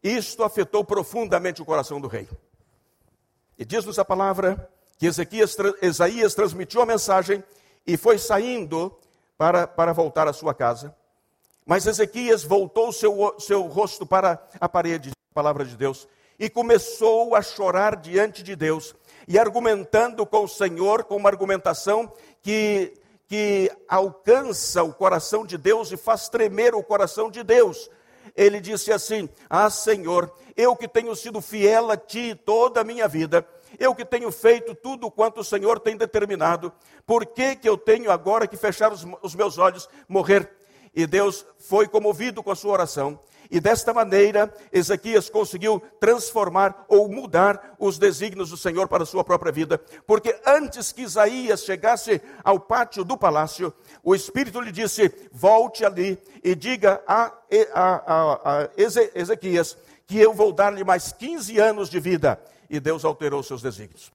[0.00, 2.28] Isto afetou profundamente o coração do rei.
[3.58, 7.42] E diz-nos a palavra que Ezequias, Isaías transmitiu a mensagem
[7.84, 8.96] e foi saindo
[9.36, 10.94] para, para voltar à sua casa.
[11.66, 16.06] Mas Ezequias voltou seu, seu rosto para a parede, a palavra de Deus,
[16.38, 18.94] e começou a chorar diante de Deus,
[19.26, 22.12] e argumentando com o Senhor, com uma argumentação
[22.42, 22.94] que,
[23.26, 27.90] que alcança o coração de Deus e faz tremer o coração de Deus.
[28.36, 33.08] Ele disse assim: Ah, Senhor, eu que tenho sido fiel a Ti toda a minha
[33.08, 33.46] vida,
[33.78, 36.72] eu que tenho feito tudo quanto o Senhor tem determinado,
[37.06, 40.50] por que, que eu tenho agora que fechar os, os meus olhos, morrer?
[40.94, 43.20] E Deus foi comovido com a sua oração.
[43.50, 49.24] E desta maneira, Ezequias conseguiu transformar ou mudar os desígnios do Senhor para a sua
[49.24, 49.78] própria vida.
[50.06, 56.18] Porque antes que Isaías chegasse ao pátio do palácio, o Espírito lhe disse: Volte ali
[56.42, 57.32] e diga a,
[57.72, 63.04] a, a, a Ezequias que eu vou dar-lhe mais 15 anos de vida e Deus
[63.04, 64.12] alterou seus desígnios.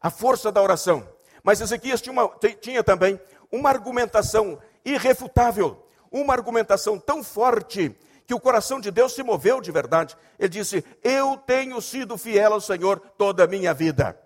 [0.00, 1.06] A força da oração.
[1.42, 3.18] Mas Ezequias tinha, uma, tinha também
[3.50, 7.96] uma argumentação irrefutável, uma argumentação tão forte
[8.28, 10.14] que o coração de Deus se moveu de verdade.
[10.38, 14.20] Ele disse: Eu tenho sido fiel ao Senhor toda a minha vida.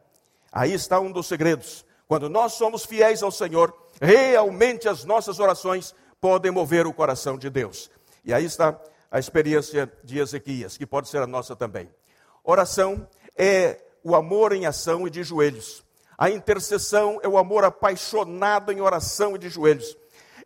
[0.51, 1.87] Aí está um dos segredos.
[2.09, 7.49] Quando nós somos fiéis ao Senhor, realmente as nossas orações podem mover o coração de
[7.49, 7.89] Deus.
[8.25, 8.77] E aí está
[9.09, 11.89] a experiência de Ezequias, que pode ser a nossa também.
[12.43, 15.85] Oração é o amor em ação e de joelhos.
[16.19, 19.97] A intercessão é o amor apaixonado em oração e de joelhos.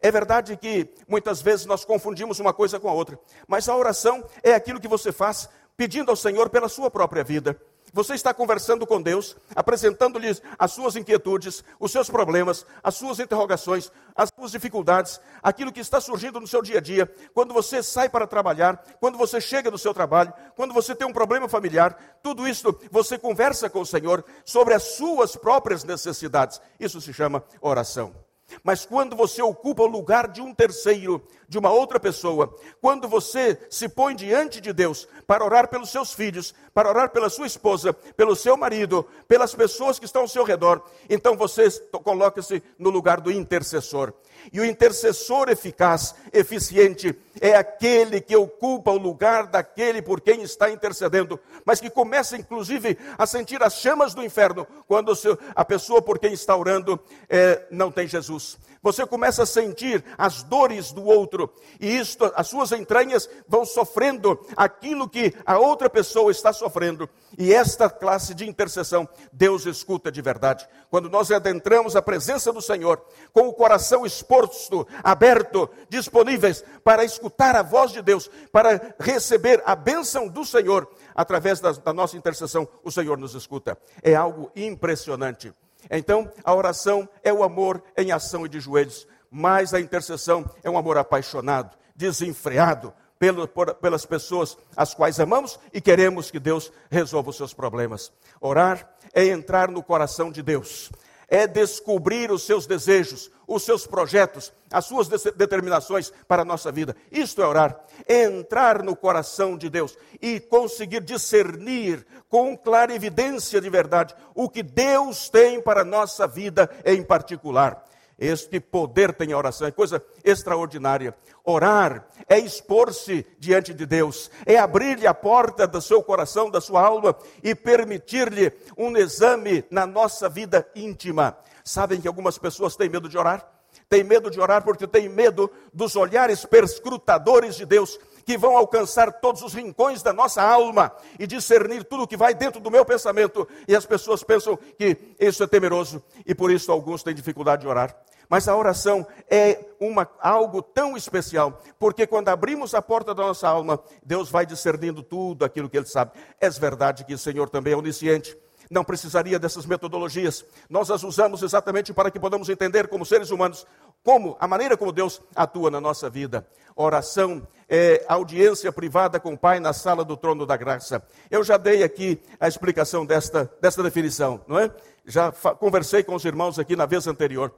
[0.00, 4.24] É verdade que muitas vezes nós confundimos uma coisa com a outra, mas a oração
[4.42, 7.60] é aquilo que você faz pedindo ao Senhor pela sua própria vida.
[7.92, 13.90] Você está conversando com Deus, apresentando-lhe as suas inquietudes, os seus problemas, as suas interrogações,
[14.14, 17.10] as suas dificuldades, aquilo que está surgindo no seu dia a dia.
[17.32, 21.12] Quando você sai para trabalhar, quando você chega do seu trabalho, quando você tem um
[21.12, 26.60] problema familiar, tudo isso você conversa com o Senhor sobre as suas próprias necessidades.
[26.78, 28.25] Isso se chama oração.
[28.62, 33.58] Mas quando você ocupa o lugar de um terceiro, de uma outra pessoa, quando você
[33.70, 37.92] se põe diante de Deus para orar pelos seus filhos, para orar pela sua esposa,
[37.92, 41.68] pelo seu marido, pelas pessoas que estão ao seu redor, então você
[42.04, 44.12] coloca-se no lugar do intercessor.
[44.52, 50.70] E o intercessor eficaz, eficiente, é aquele que ocupa o lugar daquele por quem está
[50.70, 55.12] intercedendo, mas que começa inclusive a sentir as chamas do inferno quando
[55.54, 58.58] a pessoa por quem está orando é, não tem Jesus.
[58.86, 64.38] Você começa a sentir as dores do outro, e isto, as suas entranhas vão sofrendo
[64.56, 67.10] aquilo que a outra pessoa está sofrendo.
[67.36, 70.68] E esta classe de intercessão, Deus escuta de verdade.
[70.88, 77.56] Quando nós adentramos a presença do Senhor, com o coração exposto, aberto, disponíveis para escutar
[77.56, 82.68] a voz de Deus, para receber a bênção do Senhor, através da, da nossa intercessão,
[82.84, 83.76] o Senhor nos escuta.
[84.00, 85.52] É algo impressionante.
[85.90, 90.70] Então, a oração é o amor em ação e de joelhos, mas a intercessão é
[90.70, 96.72] um amor apaixonado, desenfreado pelo, por, pelas pessoas as quais amamos e queremos que Deus
[96.90, 98.12] resolva os seus problemas.
[98.40, 100.90] Orar é entrar no coração de Deus,
[101.28, 106.96] é descobrir os seus desejos, os seus projetos, as suas determinações para a nossa vida.
[107.10, 113.60] Isto é orar, é entrar no coração de Deus e conseguir discernir com clara evidência
[113.60, 117.84] de verdade o que Deus tem para a nossa vida em particular.
[118.18, 121.14] Este poder tem a oração, é coisa extraordinária.
[121.44, 126.80] Orar é expor-se diante de Deus, é abrir-lhe a porta do seu coração, da sua
[126.80, 131.36] alma e permitir-lhe um exame na nossa vida íntima.
[131.62, 133.52] Sabem que algumas pessoas têm medo de orar?
[133.88, 139.20] Tem medo de orar porque tem medo dos olhares perscrutadores de Deus que vão alcançar
[139.20, 142.84] todos os rincões da nossa alma e discernir tudo o que vai dentro do meu
[142.84, 143.46] pensamento.
[143.68, 147.68] E as pessoas pensam que isso é temeroso e por isso alguns têm dificuldade de
[147.68, 147.96] orar.
[148.28, 153.48] Mas a oração é uma, algo tão especial, porque quando abrimos a porta da nossa
[153.48, 156.10] alma, Deus vai discernindo tudo aquilo que Ele sabe.
[156.40, 158.36] É verdade que o Senhor também é onisciente
[158.70, 160.44] não precisaria dessas metodologias.
[160.68, 163.66] Nós as usamos exatamente para que podamos entender, como seres humanos,
[164.06, 166.46] como a maneira como Deus atua na nossa vida.
[166.76, 171.02] Oração é audiência privada com o Pai na sala do trono da graça.
[171.28, 174.70] Eu já dei aqui a explicação desta, desta definição, não é?
[175.04, 177.52] Já conversei com os irmãos aqui na vez anterior.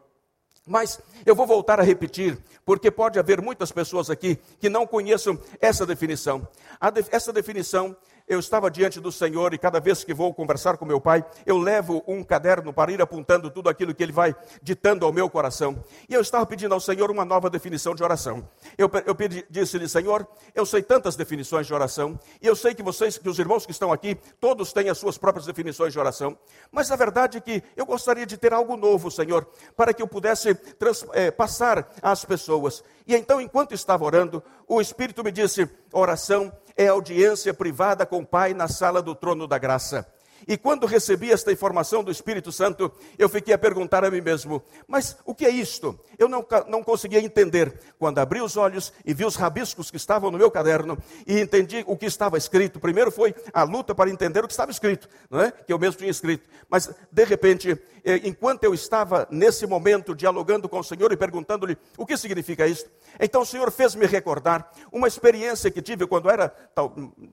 [0.66, 5.38] Mas eu vou voltar a repetir, porque pode haver muitas pessoas aqui que não conheçam
[5.60, 6.48] essa definição.
[6.94, 7.94] De, essa definição
[8.28, 11.56] eu estava diante do Senhor e cada vez que vou conversar com meu pai, eu
[11.56, 15.82] levo um caderno para ir apontando tudo aquilo que ele vai ditando ao meu coração.
[16.08, 18.48] E eu estava pedindo ao Senhor uma nova definição de oração.
[18.76, 19.16] Eu, eu
[19.48, 23.38] disse-lhe, Senhor, eu sei tantas definições de oração, e eu sei que vocês, que os
[23.38, 26.36] irmãos que estão aqui, todos têm as suas próprias definições de oração,
[26.70, 30.08] mas a verdade é que eu gostaria de ter algo novo, Senhor, para que eu
[30.08, 32.82] pudesse trans, é, passar às pessoas.
[33.06, 38.26] E então, enquanto estava orando, o Espírito me disse: oração é audiência privada com o
[38.26, 40.06] Pai na sala do trono da graça.
[40.46, 44.62] E quando recebi esta informação do Espírito Santo, eu fiquei a perguntar a mim mesmo:
[44.86, 45.98] mas o que é isto?
[46.18, 47.72] Eu não, não conseguia entender.
[47.98, 50.96] Quando abri os olhos e vi os rabiscos que estavam no meu caderno
[51.26, 54.70] e entendi o que estava escrito, primeiro foi a luta para entender o que estava
[54.70, 55.50] escrito, não é?
[55.50, 56.48] que eu mesmo tinha escrito.
[56.68, 61.76] Mas, de repente, eh, enquanto eu estava nesse momento dialogando com o Senhor e perguntando-lhe
[61.96, 66.54] o que significa isto, então o Senhor fez-me recordar uma experiência que tive quando era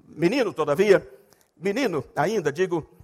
[0.08, 1.08] menino, todavia
[1.58, 2.95] menino ainda, digo.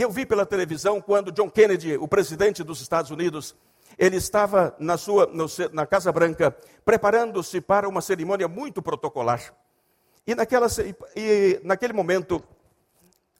[0.00, 3.54] E eu vi pela televisão quando John Kennedy, o presidente dos Estados Unidos,
[3.98, 9.54] ele estava na sua no, na Casa Branca preparando-se para uma cerimônia muito protocolar.
[10.26, 10.68] E, naquela,
[11.14, 12.42] e naquele momento,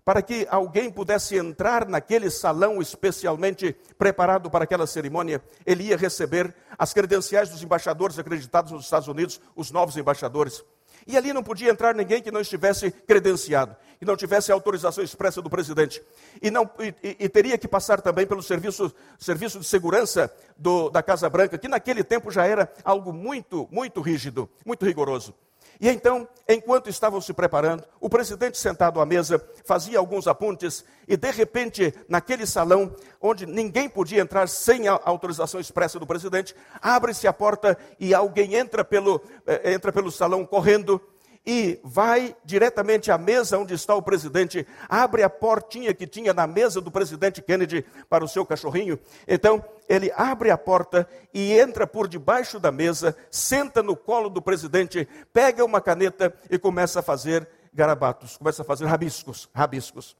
[0.04, 6.54] para que alguém pudesse entrar naquele salão especialmente preparado para aquela cerimônia, ele ia receber
[6.78, 10.62] as credenciais dos embaixadores acreditados nos Estados Unidos, os novos embaixadores.
[11.06, 15.42] E ali não podia entrar ninguém que não estivesse credenciado, que não tivesse autorização expressa
[15.42, 16.02] do presidente.
[16.40, 21.02] E, não, e, e teria que passar também pelo serviço, serviço de segurança do, da
[21.02, 25.34] Casa Branca, que naquele tempo já era algo muito, muito rígido, muito rigoroso.
[25.80, 31.16] E então, enquanto estavam se preparando, o presidente sentado à mesa fazia alguns apontes e
[31.16, 37.26] de repente, naquele salão onde ninguém podia entrar sem a autorização expressa do presidente, abre-se
[37.26, 41.00] a porta e alguém entra pelo, eh, entra pelo salão correndo
[41.44, 46.46] e vai diretamente à mesa onde está o presidente, abre a portinha que tinha na
[46.46, 48.98] mesa do presidente Kennedy para o seu cachorrinho.
[49.26, 54.42] Então, ele abre a porta e entra por debaixo da mesa, senta no colo do
[54.42, 60.16] presidente, pega uma caneta e começa a fazer garabatos, começa a fazer rabiscos, rabiscos.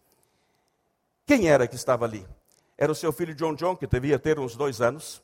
[1.27, 2.27] Quem era que estava ali?
[2.79, 5.23] Era o seu filho John John, que devia ter uns dois anos.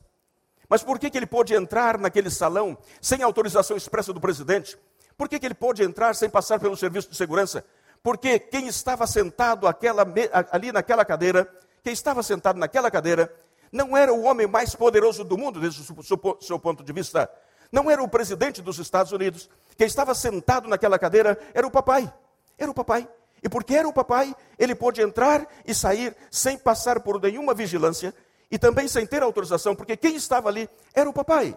[0.69, 4.77] Mas por que, que ele pôde entrar naquele salão sem autorização expressa do presidente?
[5.17, 7.65] Por que, que ele pôde entrar sem passar pelo serviço de segurança?
[8.03, 10.05] Porque quem estava sentado aquela,
[10.51, 11.49] ali naquela cadeira,
[11.83, 13.33] quem estava sentado naquela cadeira,
[13.71, 17.29] não era o homem mais poderoso do mundo, desde o seu ponto de vista.
[17.71, 19.49] Não era o presidente dos Estados Unidos.
[19.75, 22.11] Quem estava sentado naquela cadeira era o papai.
[22.57, 23.07] Era o papai.
[23.43, 28.13] E porque era o papai, ele pôde entrar e sair sem passar por nenhuma vigilância
[28.49, 31.55] e também sem ter autorização, porque quem estava ali era o papai.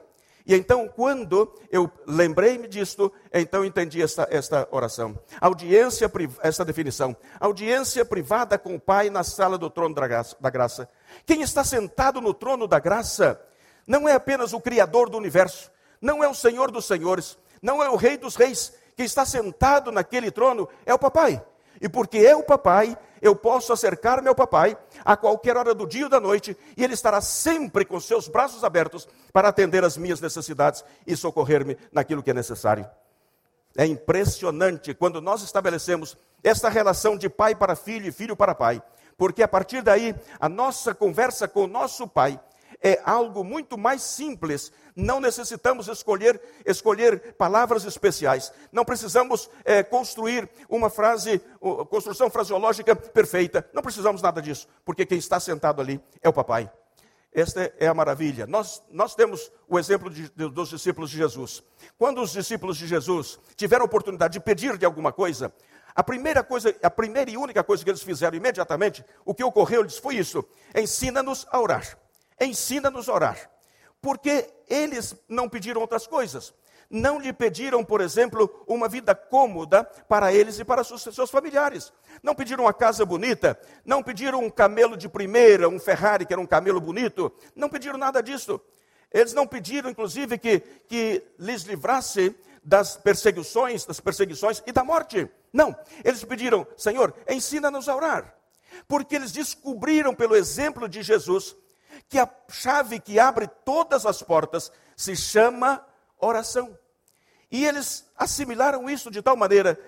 [0.51, 5.17] E então, quando eu lembrei-me disto, então entendi esta, esta oração.
[5.41, 6.11] Audiência,
[6.43, 7.17] esta definição.
[7.39, 10.89] Audiência privada com o Pai na sala do trono da graça.
[11.25, 13.41] Quem está sentado no trono da graça
[13.87, 17.89] não é apenas o Criador do universo, não é o Senhor dos senhores, não é
[17.89, 18.73] o Rei dos reis.
[18.97, 21.41] Quem está sentado naquele trono é o Papai.
[21.81, 26.05] E porque é o papai, eu posso acercar meu papai a qualquer hora do dia
[26.05, 30.21] ou da noite, e ele estará sempre com seus braços abertos para atender as minhas
[30.21, 32.89] necessidades e socorrer-me naquilo que é necessário.
[33.77, 38.83] É impressionante quando nós estabelecemos esta relação de pai para filho e filho para pai,
[39.17, 42.41] porque a partir daí a nossa conversa com o nosso pai
[42.83, 44.73] é algo muito mais simples.
[44.97, 48.53] Não necessitamos escolher, escolher palavras especiais.
[48.73, 51.41] Não precisamos é, construir uma frase,
[51.89, 53.69] construção fraseológica perfeita.
[53.73, 56.71] Não precisamos nada disso, porque quem está sentado ali é o papai.
[57.33, 58.45] Esta é a maravilha.
[58.47, 61.63] Nós, nós temos o exemplo de, de, dos discípulos de Jesus.
[61.97, 65.53] Quando os discípulos de Jesus tiveram a oportunidade de pedir de alguma coisa,
[65.95, 69.83] a primeira coisa, a primeira e única coisa que eles fizeram imediatamente, o que ocorreu
[69.83, 71.97] lhes foi isso: ensina-nos a orar
[72.41, 73.51] ensina-nos a orar.
[74.01, 76.55] Porque eles não pediram outras coisas.
[76.89, 81.93] Não lhe pediram, por exemplo, uma vida cômoda para eles e para seus familiares.
[82.21, 86.43] Não pediram uma casa bonita, não pediram um camelo de primeira, um Ferrari que era
[86.43, 88.61] um camelo bonito, não pediram nada disso.
[89.13, 95.29] Eles não pediram, inclusive, que, que lhes livrasse das perseguições, das perseguições e da morte.
[95.53, 98.35] Não, eles pediram, Senhor, ensina-nos a orar.
[98.89, 101.57] Porque eles descobriram pelo exemplo de Jesus
[102.09, 105.85] que a chave que abre todas as portas se chama
[106.19, 106.77] oração.
[107.51, 109.79] E eles assimilaram isso de tal maneira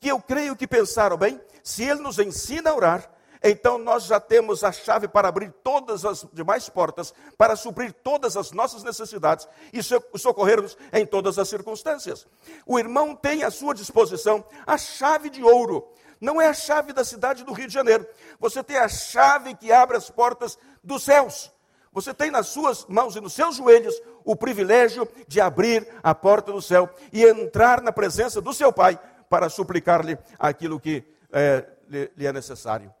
[0.00, 3.10] que eu creio que pensaram, bem, se ele nos ensina a orar,
[3.42, 8.36] então nós já temos a chave para abrir todas as demais portas, para suprir todas
[8.36, 9.80] as nossas necessidades e
[10.18, 12.26] socorrer-nos em todas as circunstâncias.
[12.66, 15.88] O irmão tem à sua disposição a chave de ouro.
[16.20, 18.06] Não é a chave da cidade do Rio de Janeiro.
[18.40, 21.52] Você tem a chave que abre as portas dos céus.
[21.92, 23.94] Você tem nas suas mãos e nos seus joelhos
[24.24, 28.98] o privilégio de abrir a porta do céu e entrar na presença do seu Pai
[29.28, 32.92] para suplicar-lhe aquilo que é, lhe é necessário.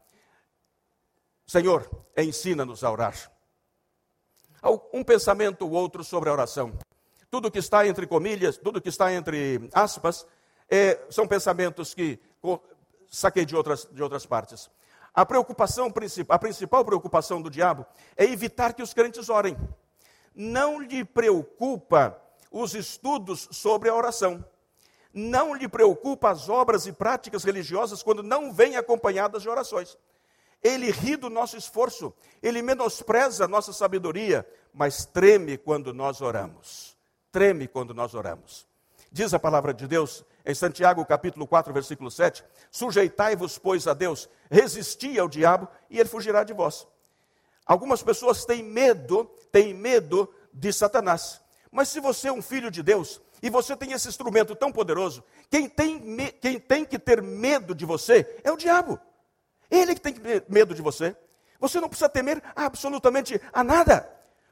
[1.46, 3.14] Senhor, ensina-nos a orar.
[4.92, 6.76] Um pensamento ou outro sobre a oração.
[7.30, 10.26] Tudo que está entre comilhas, tudo que está entre aspas,
[10.68, 12.18] é, são pensamentos que
[13.10, 14.70] saquei de outras, de outras partes.
[15.14, 17.84] A preocupação principal, a principal preocupação do diabo
[18.16, 19.56] é evitar que os crentes orem.
[20.34, 24.44] Não lhe preocupa os estudos sobre a oração.
[25.12, 29.98] Não lhe preocupa as obras e práticas religiosas quando não vêm acompanhadas de orações.
[30.62, 36.96] Ele ri do nosso esforço, ele menospreza a nossa sabedoria, mas treme quando nós oramos.
[37.30, 38.66] Treme quando nós oramos.
[39.10, 44.28] Diz a palavra de Deus em Santiago capítulo 4, versículo 7: Sujeitai-vos, pois, a Deus,
[44.50, 46.86] resisti ao diabo e ele fugirá de vós.
[47.66, 51.40] Algumas pessoas têm medo, têm medo de Satanás.
[51.70, 55.22] Mas se você é um filho de Deus e você tem esse instrumento tão poderoso,
[55.50, 58.98] quem tem, quem tem que ter medo de você é o diabo.
[59.70, 60.14] Ele que tem
[60.48, 61.14] medo de você.
[61.60, 64.08] Você não precisa temer absolutamente a nada,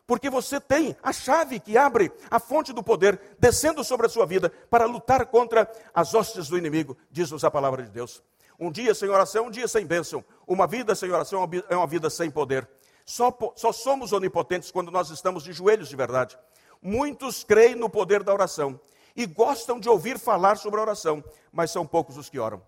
[0.07, 4.25] porque você tem a chave que abre a fonte do poder descendo sobre a sua
[4.25, 8.23] vida para lutar contra as hostes do inimigo, diz-nos a palavra de Deus.
[8.59, 10.25] Um dia sem oração, um dia sem bênção.
[10.47, 12.67] Uma vida sem oração é uma vida sem poder.
[13.05, 16.39] Só, só somos onipotentes quando nós estamos de joelhos de verdade.
[16.81, 18.81] Muitos creem no poder da oração
[19.15, 22.63] e gostam de ouvir falar sobre a oração, mas são poucos os que oram.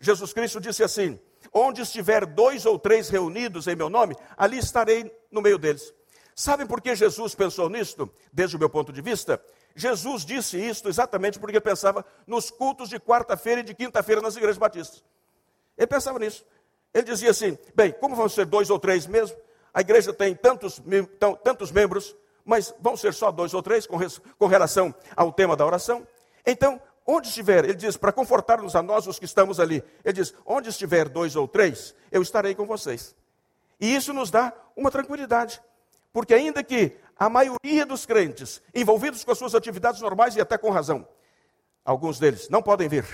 [0.00, 1.18] Jesus Cristo disse assim:
[1.52, 5.92] Onde estiver dois ou três reunidos em meu nome, ali estarei no meio deles.
[6.38, 9.42] Sabem por que Jesus pensou nisto, desde o meu ponto de vista?
[9.74, 14.58] Jesus disse isto exatamente porque pensava nos cultos de quarta-feira e de quinta-feira nas igrejas
[14.58, 15.02] batistas.
[15.78, 16.44] Ele pensava nisso.
[16.92, 19.34] Ele dizia assim: bem, como vão ser dois ou três mesmo?
[19.72, 20.78] A igreja tem tantos,
[21.42, 22.14] tantos membros,
[22.44, 23.96] mas vão ser só dois ou três com,
[24.38, 26.06] com relação ao tema da oração.
[26.44, 26.78] Então,
[27.08, 30.70] Onde estiver, ele diz, para confortar-nos a nós, os que estamos ali, ele diz: onde
[30.70, 33.14] estiver dois ou três, eu estarei com vocês.
[33.80, 35.62] E isso nos dá uma tranquilidade,
[36.16, 40.56] porque ainda que a maioria dos crentes, envolvidos com as suas atividades normais e até
[40.56, 41.06] com razão,
[41.84, 43.04] alguns deles não podem vir,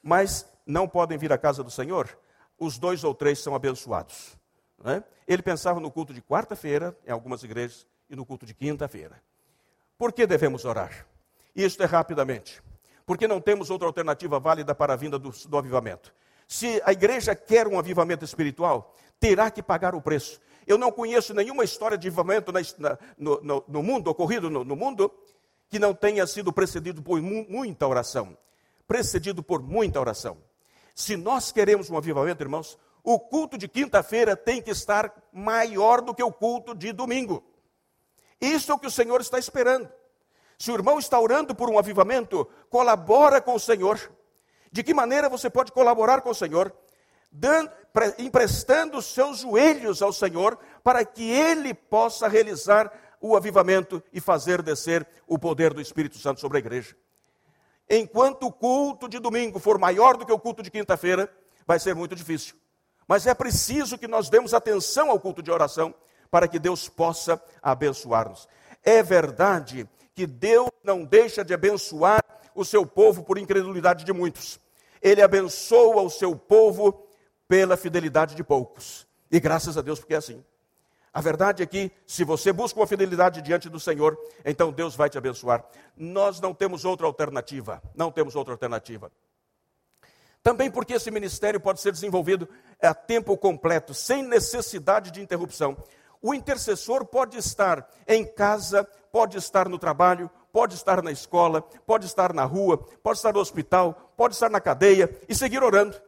[0.00, 2.16] mas não podem vir à casa do Senhor,
[2.56, 4.38] os dois ou três são abençoados.
[4.84, 5.02] É?
[5.26, 9.20] Ele pensava no culto de quarta-feira, em algumas igrejas, e no culto de quinta-feira.
[9.98, 11.08] Por que devemos orar?
[11.56, 12.62] Isto é rapidamente
[13.04, 16.14] porque não temos outra alternativa válida para a vinda do, do avivamento.
[16.46, 20.40] Se a igreja quer um avivamento espiritual, terá que pagar o preço.
[20.66, 22.60] Eu não conheço nenhuma história de avivamento na,
[23.16, 25.12] no, no, no, mundo, ocorrido no, no, mundo,
[25.68, 28.36] que não tenha sido precedido por mu muita oração.
[28.86, 30.38] Precedido por muita oração.
[30.94, 36.12] Se nós queremos um avivamento, irmãos, o culto de quinta-feira tem que estar maior do
[36.12, 37.44] que o culto de domingo.
[38.40, 39.88] Isso é o que o Senhor está esperando.
[40.58, 44.00] Se o irmão está orando por um avivamento, colabora com o Senhor.
[44.72, 46.74] De que maneira você pode colaborar com o Senhor?
[47.38, 47.70] Dando,
[48.18, 55.06] emprestando seus joelhos ao Senhor, para que Ele possa realizar o avivamento e fazer descer
[55.26, 56.96] o poder do Espírito Santo sobre a igreja.
[57.88, 61.30] Enquanto o culto de domingo for maior do que o culto de quinta-feira,
[61.66, 62.56] vai ser muito difícil.
[63.06, 65.94] Mas é preciso que nós demos atenção ao culto de oração
[66.30, 68.48] para que Deus possa abençoar-nos.
[68.82, 72.24] É verdade que Deus não deixa de abençoar
[72.54, 74.58] o seu povo por incredulidade de muitos.
[75.02, 77.05] Ele abençoa o seu povo
[77.48, 79.06] pela fidelidade de poucos.
[79.30, 80.44] E graças a Deus, porque é assim.
[81.12, 85.08] A verdade é que, se você busca uma fidelidade diante do Senhor, então Deus vai
[85.08, 85.64] te abençoar.
[85.96, 87.82] Nós não temos outra alternativa.
[87.94, 89.10] Não temos outra alternativa.
[90.42, 92.48] Também porque esse ministério pode ser desenvolvido
[92.80, 95.76] a tempo completo, sem necessidade de interrupção.
[96.20, 98.86] O intercessor pode estar em casa
[99.16, 103.40] pode estar no trabalho, pode estar na escola, pode estar na rua, pode estar no
[103.40, 105.98] hospital, pode estar na cadeia e seguir orando.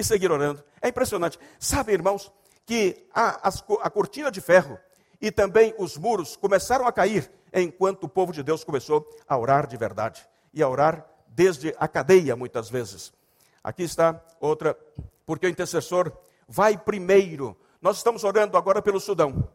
[0.00, 0.64] E seguir orando.
[0.80, 1.38] É impressionante.
[1.58, 2.32] Sabe, irmãos,
[2.64, 3.50] que a,
[3.82, 4.78] a cortina de ferro
[5.20, 9.66] e também os muros começaram a cair enquanto o povo de Deus começou a orar
[9.66, 13.12] de verdade e a orar desde a cadeia, muitas vezes.
[13.62, 14.74] Aqui está outra,
[15.26, 16.10] porque o intercessor
[16.48, 17.54] vai primeiro.
[17.82, 19.50] Nós estamos orando agora pelo Sudão.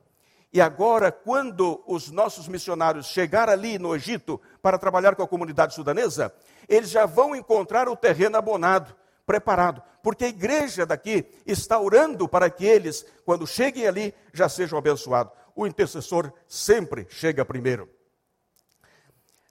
[0.53, 5.73] E agora, quando os nossos missionários chegar ali no Egito para trabalhar com a comunidade
[5.73, 6.31] sudanesa,
[6.69, 12.49] eles já vão encontrar o terreno abonado preparado, porque a igreja daqui está orando para
[12.49, 15.33] que eles, quando cheguem ali, já sejam abençoados.
[15.55, 17.89] O intercessor sempre chega primeiro.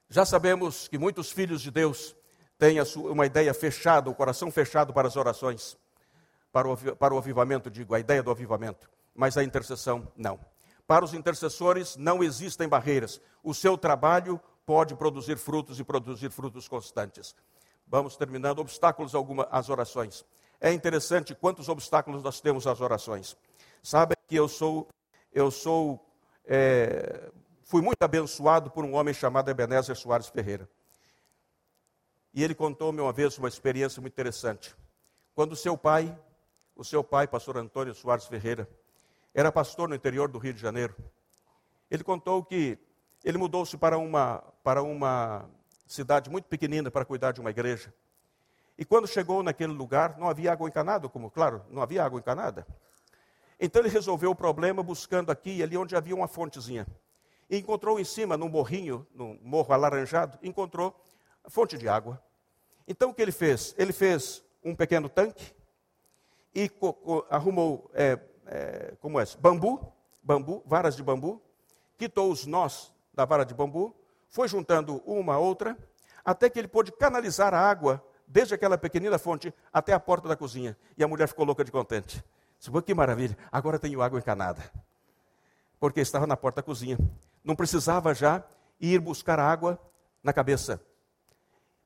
[0.09, 2.15] Já sabemos que muitos filhos de Deus
[2.57, 5.77] têm uma ideia fechada, o coração fechado para as orações,
[6.51, 10.39] para o, para o avivamento, digo, a ideia do avivamento, mas a intercessão não.
[10.87, 13.19] Para os intercessores não existem barreiras.
[13.43, 17.35] O seu trabalho pode produzir frutos e produzir frutos constantes.
[17.87, 18.59] Vamos terminando.
[18.59, 20.25] Obstáculos alguma, às orações.
[20.59, 23.37] É interessante quantos obstáculos nós temos às orações.
[23.83, 24.87] Sabe que eu sou,
[25.31, 26.03] eu sou,
[26.45, 27.29] é,
[27.63, 30.67] fui muito abençoado por um homem chamado Ebenezer Soares Ferreira.
[32.33, 34.75] E ele contou-me uma vez uma experiência muito interessante.
[35.33, 36.17] Quando seu pai,
[36.75, 38.67] o seu pai, pastor Antônio Soares Ferreira,
[39.33, 40.95] era pastor no interior do Rio de Janeiro,
[41.91, 42.77] ele contou que
[43.23, 45.49] ele mudou-se para uma, para uma
[45.85, 47.93] cidade muito pequenina para cuidar de uma igreja.
[48.77, 52.67] E quando chegou naquele lugar, não havia água encanada, como, claro, não havia água encanada.
[53.59, 56.85] Então ele resolveu o problema buscando aqui e ali onde havia uma fontezinha.
[57.49, 60.93] E encontrou em cima, num morrinho, num morro alaranjado, encontrou
[61.43, 62.21] a fonte de água.
[62.87, 63.73] Então o que ele fez?
[63.77, 65.53] Ele fez um pequeno tanque
[66.53, 66.69] e
[67.29, 69.25] arrumou, é, é, como é?
[69.39, 71.41] Bambu, bambu, varas de bambu,
[71.97, 73.95] quitou os nós da vara de bambu,
[74.29, 75.77] foi juntando uma a outra,
[76.23, 80.35] até que ele pôde canalizar a água desde aquela pequenina fonte até a porta da
[80.35, 80.77] cozinha.
[80.97, 82.23] E a mulher ficou louca de contente.
[82.57, 84.61] Disse, que maravilha, agora tenho água encanada.
[85.79, 86.97] Porque estava na porta da cozinha.
[87.43, 88.43] Não precisava já
[88.79, 89.79] ir buscar água
[90.23, 90.81] na cabeça.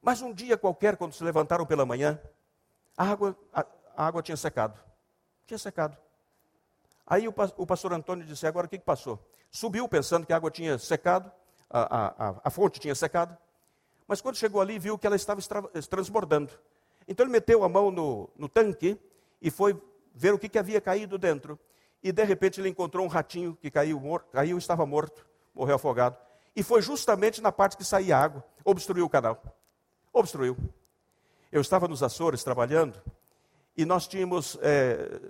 [0.02, 2.20] Mas um dia qualquer, quando se levantaram pela manhã,
[2.98, 3.66] a água, a,
[3.98, 4.80] a água tinha secado.
[5.46, 5.98] Tinha secado.
[7.06, 9.20] Aí o, o pastor Antônio disse: Agora o que, que passou?
[9.52, 11.30] Subiu pensando que a água tinha secado,
[11.70, 13.38] a, a, a fonte tinha secado,
[14.08, 15.40] mas quando chegou ali viu que ela estava
[15.90, 16.52] transbordando.
[17.08, 19.00] Então ele meteu a mão no, no tanque
[19.42, 19.80] e foi
[20.14, 21.60] ver o que, que, havia caído dentro.
[22.04, 24.02] E de repente ele encontrou um ratinho que caiu,
[24.32, 26.18] caiu estava morto, morreu afogado.
[26.56, 29.42] E foi justamente na parte que saía água, obstruiu o canal.
[30.12, 30.58] Obstruiu.
[31.52, 33.02] Eu estava nos Açores trabalhando
[33.78, 35.22] e nós tínhamos é,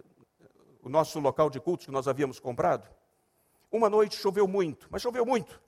[0.82, 2.90] o nosso local de cultos que nós havíamos comprado.
[3.72, 5.62] Uma noite choveu muito, mas choveu muito.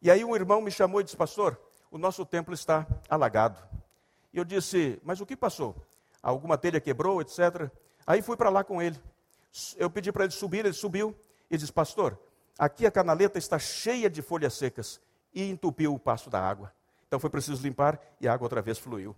[0.00, 3.58] E aí um irmão me chamou e disse, pastor, o nosso templo está alagado.
[4.32, 5.74] E eu disse, mas o que passou?
[6.22, 7.70] Alguma telha quebrou, etc.
[8.06, 9.00] Aí fui para lá com ele.
[9.76, 11.16] Eu pedi para ele subir, ele subiu
[11.50, 12.18] e disse, pastor,
[12.58, 15.00] aqui a canaleta está cheia de folhas secas
[15.34, 16.72] e entupiu o passo da água.
[17.06, 19.16] Então foi preciso limpar e a água outra vez fluiu.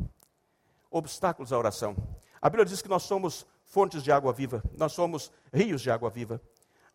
[0.91, 1.97] Obstáculos à oração.
[2.41, 6.09] A Bíblia diz que nós somos fontes de água viva, nós somos rios de água
[6.09, 6.41] viva.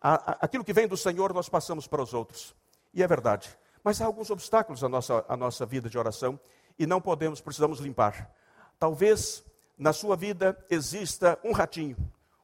[0.00, 2.54] Aquilo que vem do Senhor nós passamos para os outros.
[2.92, 3.56] E é verdade.
[3.86, 6.40] Mas há alguns obstáculos à nossa, à nossa vida de oração
[6.76, 8.34] e não podemos, precisamos limpar.
[8.80, 9.44] Talvez
[9.78, 11.96] na sua vida exista um ratinho,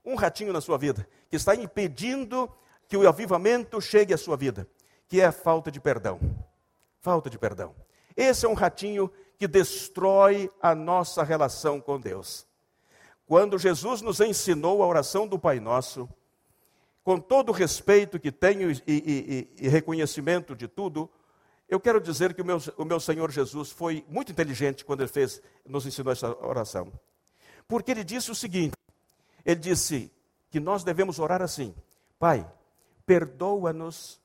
[0.04, 2.48] um ratinho na sua vida, que está impedindo
[2.86, 4.68] que o avivamento chegue à sua vida,
[5.08, 6.20] que é a falta de perdão.
[7.00, 7.74] Falta de perdão.
[8.16, 12.46] Esse é um ratinho que destrói a nossa relação com Deus.
[13.26, 16.08] Quando Jesus nos ensinou a oração do Pai Nosso,
[17.02, 21.10] com todo o respeito que tenho e, e, e, e reconhecimento de tudo,
[21.72, 25.08] eu quero dizer que o meu, o meu Senhor Jesus foi muito inteligente quando ele
[25.08, 26.92] fez, nos ensinou essa oração.
[27.66, 28.76] Porque ele disse o seguinte:
[29.42, 30.12] ele disse
[30.50, 31.74] que nós devemos orar assim:
[32.18, 32.46] Pai,
[33.06, 34.20] perdoa-nos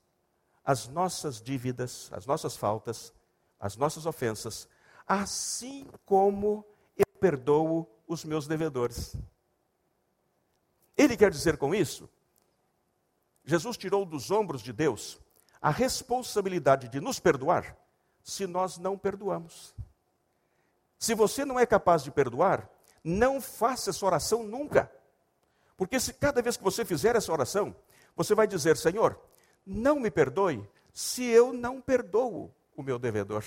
[0.62, 3.14] as nossas dívidas, as nossas faltas,
[3.58, 4.68] as nossas ofensas,
[5.08, 6.66] assim como
[6.98, 9.16] eu perdoo os meus devedores.
[10.98, 12.10] Ele quer dizer com isso,
[13.46, 15.18] Jesus tirou dos ombros de Deus
[15.62, 17.76] a responsabilidade de nos perdoar
[18.24, 19.74] se nós não perdoamos.
[21.00, 22.70] Se você não é capaz de perdoar,
[23.04, 24.92] não faça essa oração nunca.
[25.76, 27.76] Porque se cada vez que você fizer essa oração,
[28.16, 29.20] você vai dizer: Senhor,
[29.66, 33.44] não me perdoe se eu não perdoo o meu devedor.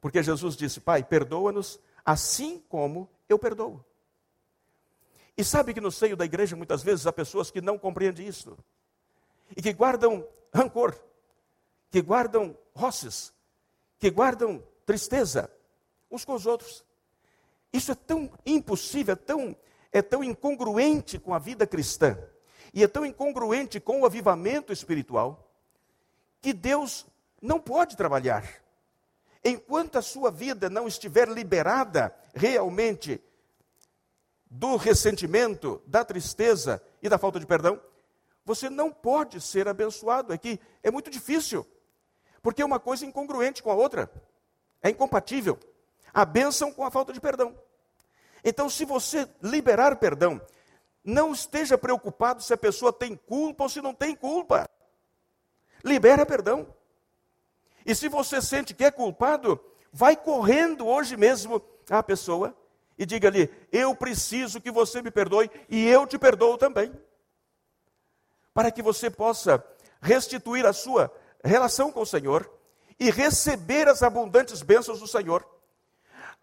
[0.00, 3.84] Porque Jesus disse: Pai, perdoa-nos assim como eu perdoo.
[5.36, 8.56] E sabe que no seio da igreja muitas vezes há pessoas que não compreendem isso
[9.56, 10.94] e que guardam rancor,
[11.90, 13.32] que guardam roces,
[13.98, 15.50] que guardam tristeza
[16.10, 16.84] uns com os outros.
[17.72, 19.56] Isso é tão impossível, é tão,
[19.90, 22.18] é tão incongruente com a vida cristã,
[22.74, 25.50] e é tão incongruente com o avivamento espiritual,
[26.40, 27.06] que Deus
[27.40, 28.62] não pode trabalhar.
[29.44, 33.20] Enquanto a sua vida não estiver liberada realmente
[34.50, 37.80] do ressentimento, da tristeza e da falta de perdão,
[38.44, 40.32] você não pode ser abençoado.
[40.32, 41.66] É que é muito difícil,
[42.42, 44.10] porque é uma coisa incongruente com a outra,
[44.82, 45.58] é incompatível.
[46.12, 47.56] A bênção com a falta de perdão.
[48.44, 50.40] Então, se você liberar perdão,
[51.04, 54.68] não esteja preocupado se a pessoa tem culpa ou se não tem culpa.
[55.84, 56.66] Libera perdão.
[57.84, 59.58] E se você sente que é culpado,
[59.92, 62.56] vai correndo hoje mesmo à pessoa
[62.96, 66.92] e diga-lhe: Eu preciso que você me perdoe e eu te perdoo também.
[68.54, 69.64] Para que você possa
[70.00, 72.50] restituir a sua relação com o Senhor
[72.98, 75.46] e receber as abundantes bênçãos do Senhor.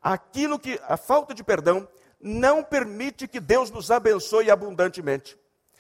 [0.02, 1.88] Aquilo que a falta de perdão
[2.20, 5.38] não permite que Deus nos abençoe abundantemente.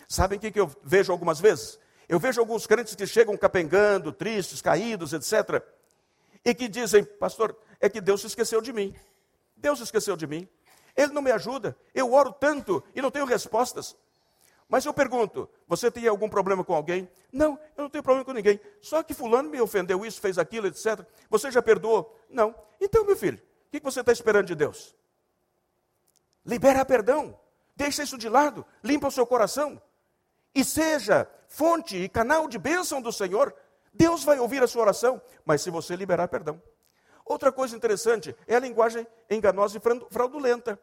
[0.08, 1.80] Sabem o que eu vejo algumas vezes?
[2.08, 5.62] Eu vejo alguns crentes que chegam capengando, tristes, caídos, etc.
[6.44, 8.96] E que dizem, pastor, é que Deus se esqueceu de mim.
[9.56, 10.48] Deus se esqueceu de mim.
[10.96, 11.78] Ele não me ajuda.
[11.94, 13.96] Eu oro tanto e não tenho respostas.
[14.70, 17.09] Mas eu pergunto: você tem algum problema com alguém?
[17.34, 18.59] Não, eu não tenho problema com ninguém.
[18.80, 21.05] Só que Fulano me ofendeu isso, fez aquilo, etc.
[21.30, 22.17] Você já perdoou?
[22.30, 22.55] Não.
[22.80, 24.95] Então, meu filho, o que você está esperando de Deus?
[26.45, 27.38] Libera perdão.
[27.76, 28.65] Deixa isso de lado.
[28.84, 29.82] Limpa o seu coração
[30.53, 33.53] e seja fonte e canal de bênção do Senhor,
[33.93, 36.61] Deus vai ouvir a sua oração, mas se você liberar perdão.
[37.26, 40.80] Outra coisa interessante é a linguagem enganosa e fraudulenta.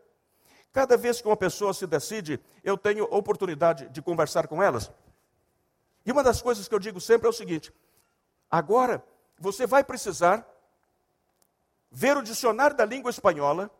[0.72, 4.90] Cada vez que uma pessoa se decide, eu tenho oportunidade de conversar com elas.
[6.04, 7.72] E uma das coisas que eu digo sempre é o seguinte:
[8.50, 9.02] agora
[9.38, 10.46] você vai precisar
[11.90, 13.70] ver o dicionário da língua espanhola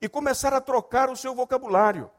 [0.00, 2.10] e começar a trocar o seu vocabulário.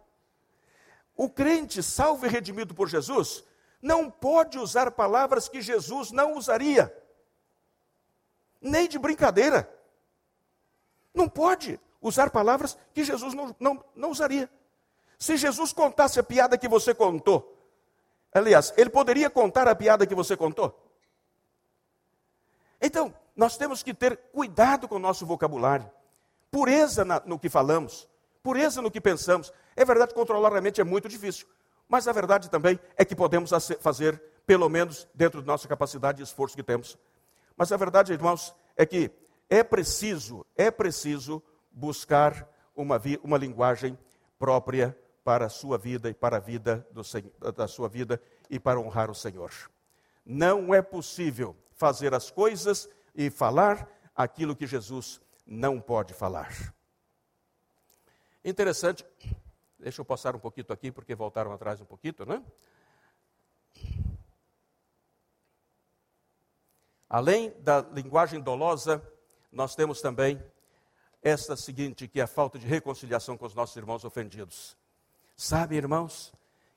[1.15, 3.43] O crente salvo e redimido por Jesus
[3.81, 6.95] não pode usar palavras que Jesus não usaria,
[8.59, 9.71] nem de brincadeira.
[11.13, 14.49] Não pode usar palavras que Jesus não, não, não usaria.
[15.17, 17.57] Se Jesus contasse a piada que você contou,
[18.33, 20.79] aliás, ele poderia contar a piada que você contou?
[22.79, 25.89] Então, nós temos que ter cuidado com o nosso vocabulário,
[26.51, 28.07] pureza na, no que falamos,
[28.43, 29.51] pureza no que pensamos.
[29.75, 31.47] É verdade controlar a mente é muito difícil,
[31.89, 33.49] mas a verdade também é que podemos
[33.79, 36.97] fazer, pelo menos dentro da nossa capacidade e esforço que temos.
[37.57, 39.09] Mas a verdade, irmãos, é que
[39.49, 41.41] é preciso, é preciso
[41.76, 43.99] buscar uma, uma linguagem
[44.39, 47.01] própria para a sua vida e para a vida do,
[47.51, 49.51] da sua vida e para honrar o Senhor.
[50.26, 56.73] Não é possível fazer as coisas e falar aquilo que Jesus não pode falar.
[58.43, 59.05] Interessante,
[59.78, 62.43] deixa eu passar um pouquinho aqui, porque voltaram atrás um pouquinho, né?
[67.09, 69.01] Além da linguagem dolosa,
[69.51, 70.41] nós temos também
[71.26, 74.78] esta seguinte, que é a falta de reconciliação com os nossos irmãos ofendidos.
[75.36, 76.32] Sabe, irmãos,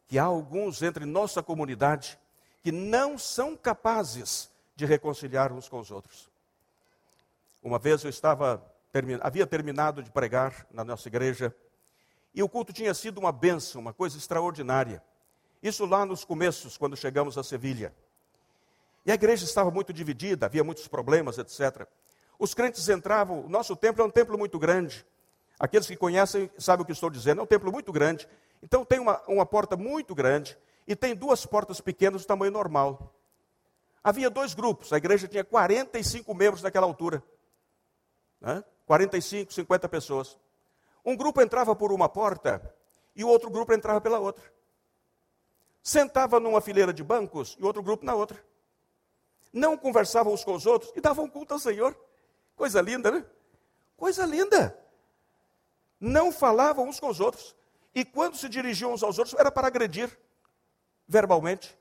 [0.07, 2.19] que há alguns entre nossa comunidade
[2.63, 6.31] que não são capazes de reconciliar uns com os outros.
[7.63, 8.65] Uma vez eu estava
[9.21, 11.55] havia terminado de pregar na nossa igreja
[12.35, 15.03] e o culto tinha sido uma benção, uma coisa extraordinária.
[15.63, 17.95] Isso lá nos começos, quando chegamos a Sevilha.
[19.05, 21.87] E a igreja estava muito dividida, havia muitos problemas, etc.
[22.39, 25.05] Os crentes entravam, o nosso templo é um templo muito grande.
[25.59, 28.29] Aqueles que conhecem sabem o que estou dizendo, é um templo muito grande.
[28.63, 33.15] Então tem uma, uma porta muito grande e tem duas portas pequenas do tamanho normal.
[34.03, 37.23] Havia dois grupos, a igreja tinha 45 membros naquela altura.
[38.41, 38.63] Né?
[38.87, 40.39] 45, 50 pessoas.
[41.05, 42.75] Um grupo entrava por uma porta
[43.15, 44.45] e o outro grupo entrava pela outra.
[45.83, 48.43] Sentava numa fileira de bancos e outro grupo na outra.
[49.53, 51.97] Não conversavam uns com os outros e davam culto ao Senhor.
[52.59, 53.25] Coisa linda, né?
[53.97, 54.77] Coisa linda.
[56.01, 57.55] Não falavam uns com os outros.
[57.95, 60.11] E quando se dirigiam uns aos outros, era para agredir
[61.07, 61.79] verbalmente.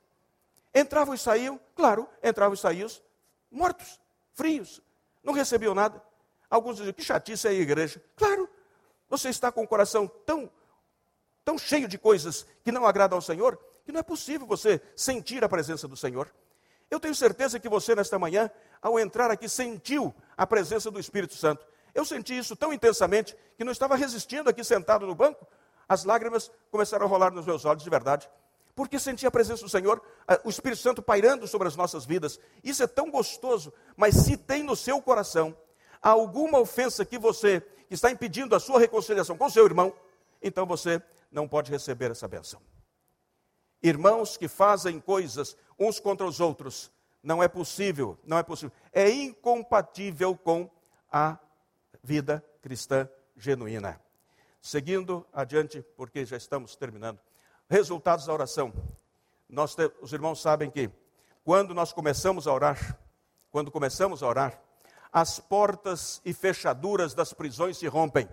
[0.73, 2.87] Entravam e saíam, claro, entravam e saíam
[3.51, 3.99] mortos,
[4.33, 4.79] frios,
[5.23, 6.01] não recebiam nada.
[6.47, 8.01] Alguns diziam, que chatice é a igreja.
[8.15, 8.47] Claro,
[9.09, 10.49] você está com o coração tão,
[11.43, 15.43] tão cheio de coisas que não agradam ao Senhor, que não é possível você sentir
[15.43, 16.31] a presença do Senhor.
[16.89, 18.49] Eu tenho certeza que você, nesta manhã,
[18.81, 21.65] ao entrar aqui, sentiu a presença do Espírito Santo.
[21.93, 25.45] Eu senti isso tão intensamente que não estava resistindo aqui sentado no banco.
[25.89, 28.29] As lágrimas começaram a rolar nos meus olhos de verdade.
[28.75, 30.01] Porque senti a presença do Senhor,
[30.43, 32.39] o Espírito Santo pairando sobre as nossas vidas.
[32.63, 35.57] Isso é tão gostoso, mas se tem no seu coração
[36.01, 39.93] alguma ofensa que você que está impedindo a sua reconciliação com seu irmão,
[40.41, 42.61] então você não pode receber essa benção.
[43.81, 48.71] Irmãos que fazem coisas uns contra os outros, não é possível, não é possível.
[48.91, 50.69] É incompatível com
[51.11, 51.37] a
[52.03, 54.01] vida cristã genuína.
[54.61, 57.19] Seguindo adiante, porque já estamos terminando.
[57.69, 58.73] Resultados da oração.
[59.47, 60.89] Nós, os irmãos sabem que
[61.43, 62.99] quando nós começamos a orar,
[63.51, 64.61] quando começamos a orar,
[65.11, 68.27] as portas e fechaduras das prisões se rompem.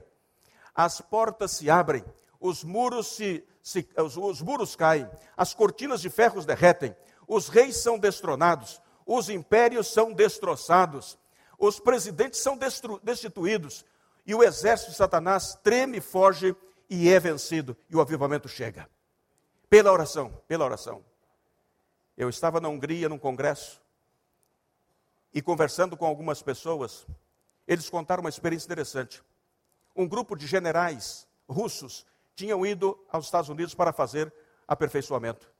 [0.74, 2.04] as portas se abrem,
[2.40, 6.94] os muros, se, se os, os muros caem, as cortinas de ferros derretem,
[7.26, 11.18] os reis são destronados, os impérios são destroçados,
[11.58, 12.58] os presidentes são
[13.02, 13.86] destituídos,
[14.26, 16.54] e o exército de Satanás treme, foge
[16.90, 18.86] e é vencido, e o avivamento chega.
[19.70, 21.02] Pela oração, pela oração.
[22.18, 23.82] Eu estava na Hungria num congresso
[25.32, 27.06] e conversando com algumas pessoas,
[27.66, 29.22] eles contaram uma experiência interessante.
[29.96, 32.04] Um grupo de generais russos
[32.34, 34.32] tinham ido aos Estados Unidos para fazer
[34.66, 35.50] aperfeiçoamento.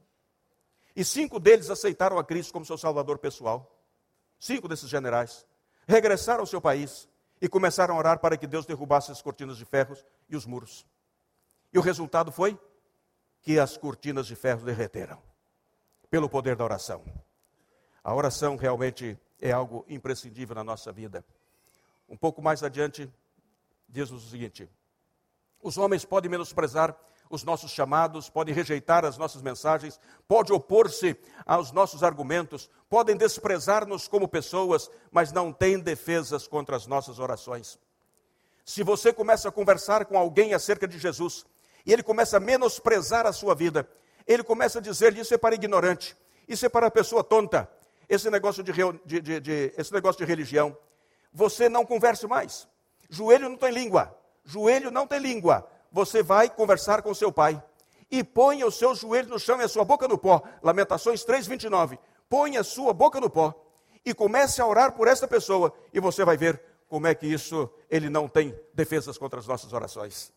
[0.97, 3.83] E cinco deles aceitaram a Cristo como seu salvador pessoal.
[4.39, 5.47] Cinco desses generais
[5.87, 7.09] regressaram ao seu país
[7.41, 10.87] e começaram a orar para que Deus derrubasse as cortinas de ferros e os muros.
[11.72, 12.59] E o resultado foi
[13.43, 15.20] que as cortinas de ferro derreteram
[16.09, 17.05] pelo poder da oração.
[18.03, 21.25] A oração realmente é algo imprescindível na nossa vida.
[22.09, 23.12] Um pouco mais adiante,
[23.89, 24.70] diz-nos o seguinte:
[25.65, 26.95] os homens podem menosprezar
[27.31, 29.99] os nossos chamados, podem rejeitar as nossas mensagens,
[30.29, 36.87] podem opor-se aos nossos argumentos, podem desprezar-nos como pessoas, mas não têm defesas contra as
[36.87, 37.79] nossas orações.
[38.62, 41.47] Se você começa a conversar com alguém acerca de Jesus
[41.85, 43.89] e ele começa a menosprezar a sua vida,
[44.27, 46.15] ele começa a dizer: Isso é para ignorante,
[46.47, 47.71] isso é para pessoa tonta,
[48.07, 50.77] esse negócio de, de, de, de, esse negócio de religião.
[51.33, 52.69] Você não converse mais.
[53.09, 54.24] Joelho não tem língua.
[54.45, 55.66] Joelho não tem língua.
[55.90, 57.62] Você vai conversar com seu pai.
[58.11, 60.42] E ponha os seus joelhos no chão e a sua boca no pó.
[60.62, 61.99] Lamentações 3,29.
[62.28, 63.55] Ponha a sua boca no pó.
[64.05, 65.72] E comece a orar por esta pessoa.
[65.92, 69.72] E você vai ver como é que isso, ele não tem defesas contra as nossas
[69.72, 70.32] orações.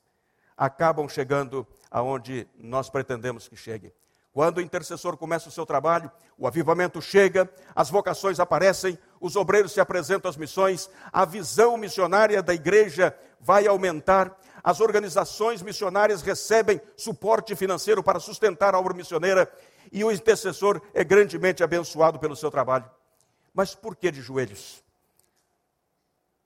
[0.56, 3.94] Acabam chegando aonde nós pretendemos que chegue.
[4.38, 9.72] Quando o intercessor começa o seu trabalho, o avivamento chega, as vocações aparecem, os obreiros
[9.72, 16.82] se apresentam às missões, a visão missionária da igreja vai aumentar, as organizações missionárias recebem
[16.96, 19.52] suporte financeiro para sustentar a obra missioneira
[19.92, 22.90] e o intercessor é grandemente abençoado pelo seu trabalho.
[23.54, 24.84] Mas por que de joelhos?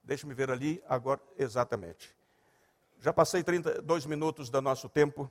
[0.04, 2.16] Deixe-me ver ali agora exatamente.
[3.00, 5.30] Já passei 32 minutos do nosso tempo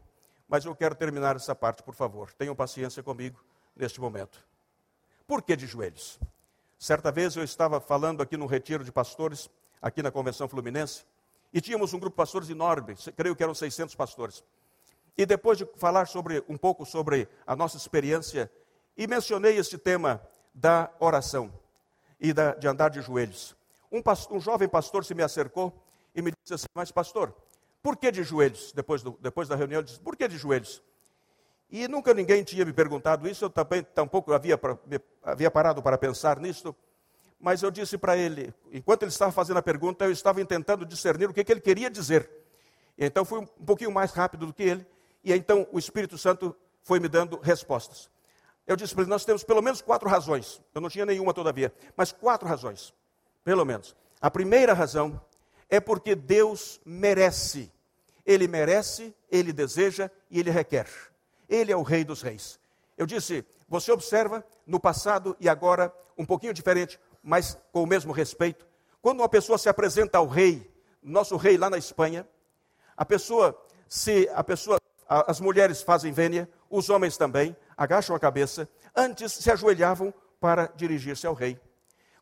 [0.50, 2.32] mas eu quero terminar essa parte, por favor.
[2.32, 3.40] Tenham paciência comigo
[3.76, 4.44] neste momento.
[5.24, 6.18] Por que de joelhos?
[6.76, 9.48] Certa vez eu estava falando aqui no retiro de pastores,
[9.80, 11.04] aqui na Convenção Fluminense,
[11.52, 14.44] e tínhamos um grupo de pastores enorme, creio que eram 600 pastores.
[15.16, 18.50] E depois de falar sobre um pouco sobre a nossa experiência,
[18.96, 20.20] e mencionei este tema
[20.54, 21.52] da oração
[22.20, 23.56] e da, de andar de joelhos.
[23.90, 25.72] Um, pastor, um jovem pastor se me acercou
[26.14, 27.34] e me disse assim: Mas, pastor,
[27.82, 28.72] por que de joelhos?
[28.72, 30.82] Depois, do, depois da reunião, ele disse: Por que de joelhos?
[31.70, 34.58] E nunca ninguém tinha me perguntado isso, eu também tampouco havia,
[35.22, 36.74] havia parado para pensar nisso.
[37.40, 41.30] Mas eu disse para ele, enquanto ele estava fazendo a pergunta, eu estava tentando discernir
[41.30, 42.30] o que, que ele queria dizer.
[42.98, 44.86] Então fui um pouquinho mais rápido do que ele,
[45.24, 48.10] e então o Espírito Santo foi me dando respostas.
[48.66, 50.60] Eu disse para ele: Nós temos pelo menos quatro razões.
[50.74, 52.92] Eu não tinha nenhuma todavia, mas quatro razões,
[53.42, 53.96] pelo menos.
[54.20, 55.18] A primeira razão
[55.68, 57.72] é porque Deus merece.
[58.26, 60.86] Ele merece, ele deseja e ele requer.
[61.48, 62.60] Ele é o Rei dos Reis.
[62.98, 68.12] Eu disse, você observa no passado e agora um pouquinho diferente, mas com o mesmo
[68.12, 68.66] respeito.
[69.02, 70.70] Quando uma pessoa se apresenta ao rei,
[71.02, 72.26] nosso rei lá na Espanha,
[72.96, 73.58] a pessoa,
[73.88, 79.50] se a pessoa, as mulheres fazem vênia, os homens também, agacham a cabeça, antes se
[79.50, 81.58] ajoelhavam para dirigir-se ao rei.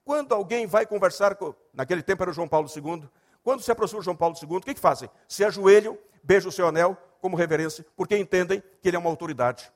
[0.04, 3.08] Quando alguém vai conversar com, naquele tempo era João Paulo II,
[3.42, 5.10] quando se aproxima João Paulo II, o que, que fazem?
[5.26, 9.72] Se ajoelham, beijam o seu anel como reverência, porque entendem que ele é uma autoridade.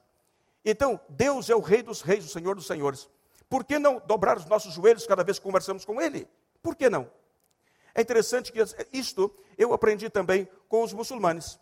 [0.65, 3.09] Então, Deus é o Rei dos Reis, o Senhor dos Senhores.
[3.53, 6.27] Por que não dobrar os nossos joelhos cada vez que conversamos com Ele?
[6.63, 7.07] Por que não?
[7.95, 8.59] É interessante que
[8.91, 11.61] isto eu aprendi também com os muçulmanes.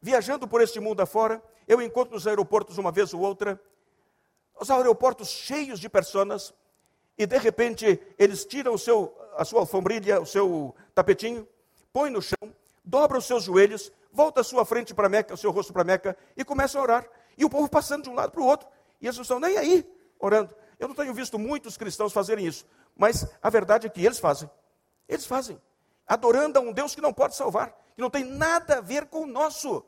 [0.00, 3.60] Viajando por este mundo afora, eu encontro nos aeroportos uma vez ou outra,
[4.58, 6.54] os aeroportos cheios de pessoas,
[7.18, 11.46] e de repente eles tiram o seu a sua alfombrilha, o seu tapetinho,
[11.92, 15.50] põe no chão, dobra os seus joelhos, volta a sua frente para Meca, o seu
[15.50, 17.06] rosto para Meca e começa a orar.
[17.36, 18.66] E o povo passando de um lado para o outro,
[19.02, 19.86] e eles não estão nem aí
[20.18, 20.56] orando.
[20.78, 22.64] Eu não tenho visto muitos cristãos fazerem isso,
[22.96, 24.48] mas a verdade é que eles fazem.
[25.08, 25.60] Eles fazem,
[26.06, 29.22] adorando a um Deus que não pode salvar, que não tem nada a ver com
[29.22, 29.84] o nosso.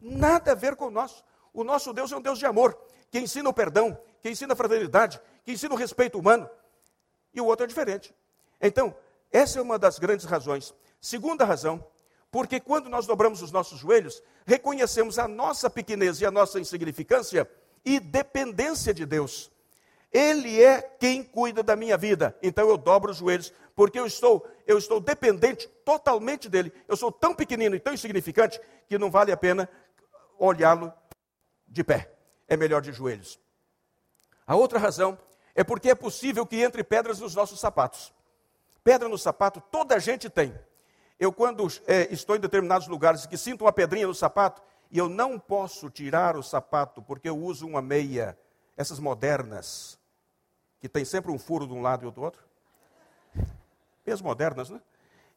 [0.00, 1.24] Nada a ver com o nosso.
[1.52, 2.78] O nosso Deus é um Deus de amor,
[3.10, 6.48] que ensina o perdão, que ensina a fraternidade, que ensina o respeito humano.
[7.34, 8.14] E o outro é diferente.
[8.60, 8.94] Então,
[9.32, 10.74] essa é uma das grandes razões.
[11.00, 11.84] Segunda razão,
[12.30, 17.50] porque quando nós dobramos os nossos joelhos, reconhecemos a nossa pequenez e a nossa insignificância
[17.84, 19.50] e dependência de Deus.
[20.12, 22.36] Ele é quem cuida da minha vida.
[22.42, 26.72] Então eu dobro os joelhos, porque eu estou, eu estou dependente totalmente dele.
[26.88, 29.68] Eu sou tão pequenino e tão insignificante que não vale a pena
[30.38, 30.92] olhá-lo
[31.66, 32.12] de pé.
[32.48, 33.38] É melhor de joelhos.
[34.46, 35.16] A outra razão
[35.54, 38.12] é porque é possível que entre pedras nos nossos sapatos.
[38.82, 40.58] Pedra no sapato toda a gente tem.
[41.18, 45.08] Eu, quando é, estou em determinados lugares que sinto uma pedrinha no sapato, e eu
[45.08, 48.36] não posso tirar o sapato porque eu uso uma meia,
[48.76, 49.99] essas modernas,
[50.80, 52.42] que tem sempre um furo de um lado e do outro.
[54.04, 54.80] Meias modernas, né?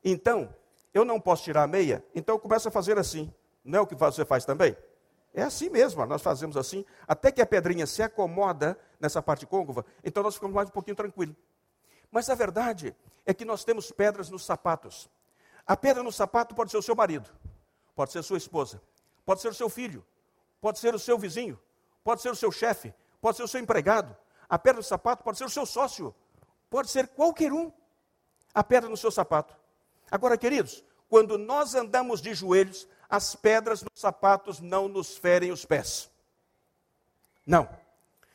[0.04, 0.54] Então,
[0.94, 3.32] eu não posso tirar a meia, então eu começo a fazer assim.
[3.64, 4.76] Não é o que você faz também?
[5.34, 9.84] É assim mesmo, nós fazemos assim, até que a pedrinha se acomoda nessa parte côncava,
[10.04, 11.36] então nós ficamos mais um pouquinho tranquilos.
[12.12, 15.10] Mas a verdade é que nós temos pedras nos sapatos.
[15.66, 17.32] A pedra no sapato pode ser o seu marido,
[17.96, 18.80] pode ser a sua esposa,
[19.26, 20.06] pode ser o seu filho,
[20.62, 21.60] pode ser o seu vizinho,
[22.04, 24.16] pode ser o seu chefe, pode ser o seu empregado.
[24.54, 26.14] A pedra no sapato pode ser o seu sócio,
[26.70, 27.72] pode ser qualquer um.
[28.54, 29.58] A pedra no seu sapato.
[30.12, 35.66] Agora, queridos, quando nós andamos de joelhos, as pedras nos sapatos não nos ferem os
[35.66, 36.08] pés.
[37.44, 37.68] Não.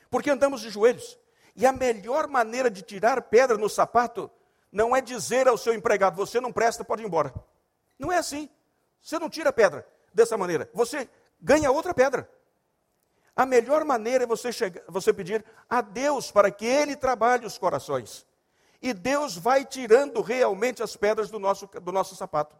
[0.09, 1.17] Porque andamos de joelhos.
[1.55, 4.29] E a melhor maneira de tirar pedra no sapato
[4.69, 7.33] não é dizer ao seu empregado: você não presta, pode ir embora.
[7.97, 8.49] Não é assim.
[9.01, 10.69] Você não tira pedra dessa maneira.
[10.73, 11.09] Você
[11.39, 12.29] ganha outra pedra.
[13.39, 17.57] A melhor maneira é você, chegar, você pedir a Deus para que Ele trabalhe os
[17.57, 18.27] corações.
[18.81, 22.53] E Deus vai tirando realmente as pedras do nosso, do nosso sapato.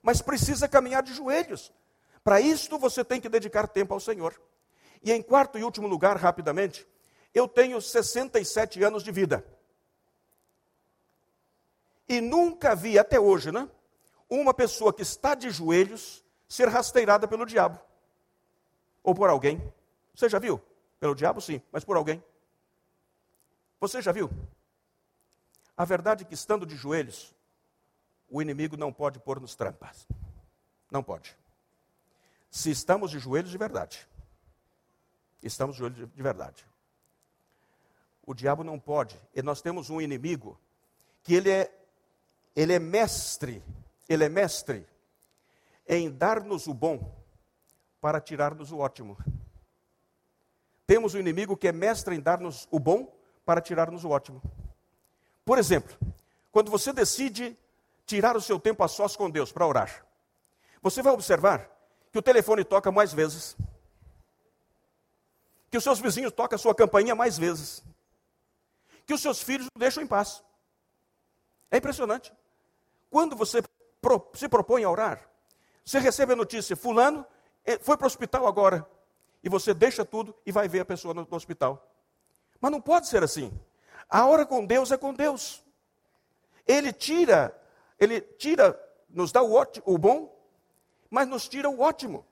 [0.00, 1.72] Mas precisa caminhar de joelhos.
[2.22, 4.40] Para isto você tem que dedicar tempo ao Senhor.
[5.02, 6.86] E em quarto e último lugar, rapidamente,
[7.34, 9.44] eu tenho 67 anos de vida.
[12.08, 13.68] E nunca vi até hoje, né?
[14.28, 17.80] Uma pessoa que está de joelhos ser rasteirada pelo diabo.
[19.02, 19.60] Ou por alguém.
[20.14, 20.60] Você já viu?
[20.98, 22.22] Pelo diabo, sim, mas por alguém.
[23.80, 24.30] Você já viu?
[25.76, 27.34] A verdade é que estando de joelhos,
[28.28, 30.06] o inimigo não pode pôr-nos trampas.
[30.90, 31.36] Não pode.
[32.50, 34.06] Se estamos de joelhos de verdade.
[35.42, 36.66] Estamos de joelhos de verdade.
[38.26, 39.18] O diabo não pode.
[39.34, 40.60] E nós temos um inimigo
[41.22, 41.74] que ele é
[42.54, 43.62] ele é mestre,
[44.08, 44.86] ele é mestre
[45.88, 47.16] em dar-nos o bom
[48.00, 49.16] para tirar-nos o ótimo.
[50.90, 54.42] Temos um inimigo que é mestre em dar-nos o bom para tirar-nos o ótimo.
[55.44, 55.96] Por exemplo,
[56.50, 57.56] quando você decide
[58.04, 60.04] tirar o seu tempo a sós com Deus para orar,
[60.82, 61.70] você vai observar
[62.10, 63.56] que o telefone toca mais vezes,
[65.70, 67.84] que os seus vizinhos tocam a sua campainha mais vezes,
[69.06, 70.42] que os seus filhos o deixam em paz.
[71.70, 72.32] É impressionante.
[73.08, 73.62] Quando você
[74.34, 75.24] se propõe a orar,
[75.84, 77.24] você recebe a notícia: Fulano
[77.64, 78.84] eh, foi para o hospital agora.
[79.42, 81.90] E você deixa tudo e vai ver a pessoa no, hospital.
[82.60, 83.50] Mas não pode ser assim.
[84.08, 85.64] A hora com Deus é com Deus.
[86.66, 87.56] Ele tira,
[87.98, 88.78] ele tira,
[89.08, 90.36] nos dá o, ótimo, o bom,
[91.08, 92.24] mas nos tira o ótimo.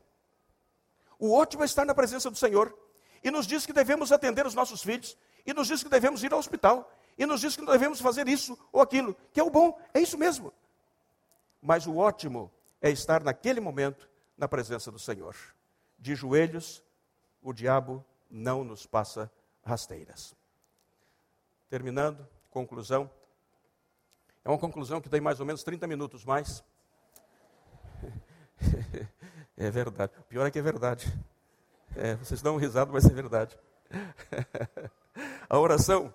[1.18, 2.76] O ótimo é estar na presença do Senhor.
[3.24, 5.16] E nos diz que devemos atender os nossos filhos.
[5.44, 6.92] E nos diz que devemos ir ao hospital.
[7.16, 9.16] E nos diz que devemos fazer isso ou aquilo.
[9.32, 9.80] Que é o bom.
[9.92, 10.52] É isso mesmo.
[11.60, 15.34] Mas o ótimo é estar naquele momento na presença do Senhor.
[15.98, 16.82] De joelhos,
[17.42, 19.30] o diabo não nos passa
[19.64, 20.34] rasteiras.
[21.68, 23.10] Terminando, conclusão.
[24.44, 26.64] É uma conclusão que tem mais ou menos 30 minutos mais.
[29.60, 30.12] É verdade.
[30.20, 31.12] O pior é que é verdade.
[31.96, 33.58] É, vocês dão um risado, mas é verdade.
[35.50, 36.14] A oração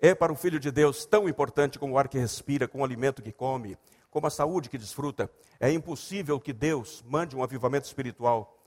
[0.00, 2.84] é para o Filho de Deus tão importante como o ar que respira, como o
[2.84, 3.78] alimento que come,
[4.10, 5.30] como a saúde que desfruta.
[5.60, 8.58] É impossível que Deus mande um avivamento espiritual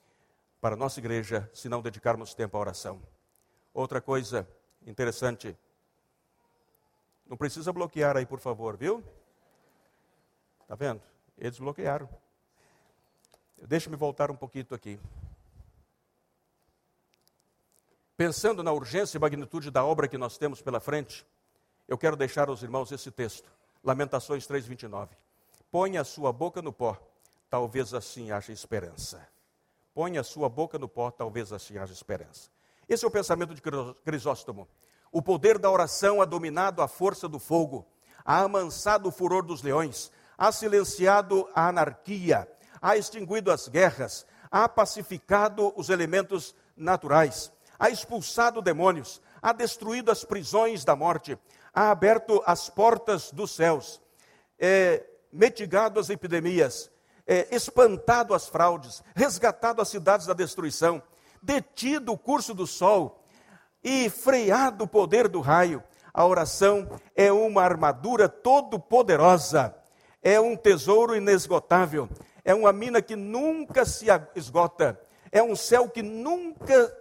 [0.65, 2.99] para a nossa igreja se não dedicarmos tempo à oração.
[3.71, 4.49] Outra coisa
[4.83, 5.55] interessante,
[7.27, 9.03] não precisa bloquear aí, por favor, viu?
[10.63, 11.03] Está vendo?
[11.37, 12.09] Eles bloquearam.
[13.61, 14.99] Deixa-me voltar um pouquinho aqui.
[18.17, 21.23] Pensando na urgência e magnitude da obra que nós temos pela frente,
[21.87, 23.51] eu quero deixar aos irmãos esse texto,
[23.83, 25.15] Lamentações 3:29.
[25.69, 26.97] Põe a sua boca no pó,
[27.51, 29.34] talvez assim haja esperança.
[29.95, 32.49] Põe a sua boca no pó, talvez assim haja esperança.
[32.87, 33.61] Esse é o pensamento de
[34.03, 34.67] Crisóstomo.
[35.09, 37.87] O poder da oração ha dominado a força do fogo,
[38.25, 42.45] ha amansado o furor dos leões, ha silenciado a anarquia,
[42.81, 50.25] ha extinguido as guerras, ha pacificado os elementos naturais, ha expulsado demônios, ha destruído as
[50.25, 51.39] prisões da morte,
[51.73, 54.01] ha aberto as portas dos céus,
[54.59, 56.91] é, mitigado as epidemias,
[57.27, 61.01] é, espantado as fraudes, resgatado as cidades da destruição,
[61.41, 63.23] detido o curso do sol
[63.83, 65.83] e freado o poder do raio,
[66.17, 69.75] A oração é uma armadura todo-poderosa,
[70.23, 72.07] é um tesouro inesgotável,
[72.45, 74.97] é uma mina que nunca se esgota,
[75.29, 76.97] é um céu que nunca,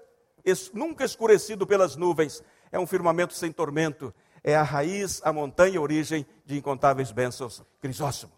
[0.73, 4.13] nunca escurecido pelas nuvens, é um firmamento sem tormento,
[4.43, 7.63] é a raiz, a montanha, a origem de incontáveis bênçãos.
[7.81, 8.33] Crisóstomo.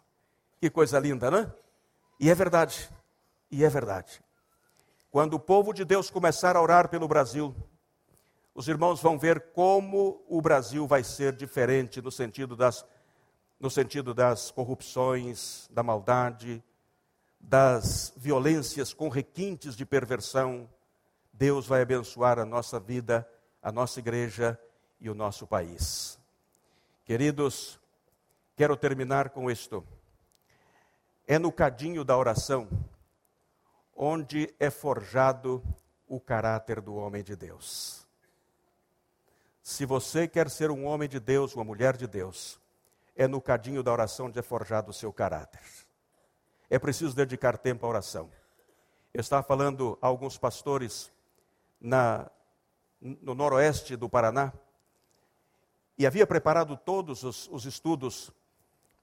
[0.60, 1.50] Que coisa linda, né?
[2.18, 2.90] E é verdade,
[3.50, 4.22] e é verdade.
[5.10, 7.54] Quando o povo de Deus começar a orar pelo Brasil,
[8.54, 12.86] os irmãos vão ver como o Brasil vai ser diferente no sentido das,
[13.60, 16.64] no sentido das corrupções, da maldade,
[17.38, 20.68] das violências com requintes de perversão.
[21.30, 23.28] Deus vai abençoar a nossa vida,
[23.62, 24.58] a nossa igreja
[24.98, 26.18] e o nosso país.
[27.04, 27.78] Queridos,
[28.56, 29.86] quero terminar com isto.
[31.26, 32.68] É no cadinho da oração
[33.96, 35.62] onde é forjado
[36.06, 38.06] o caráter do homem de Deus.
[39.60, 42.60] Se você quer ser um homem de Deus, uma mulher de Deus,
[43.16, 45.62] é no cadinho da oração onde é forjado o seu caráter.
[46.70, 48.30] É preciso dedicar tempo à oração.
[49.12, 51.10] Eu estava falando a alguns pastores
[51.80, 52.30] na,
[53.00, 54.52] no noroeste do Paraná
[55.98, 58.30] e havia preparado todos os, os estudos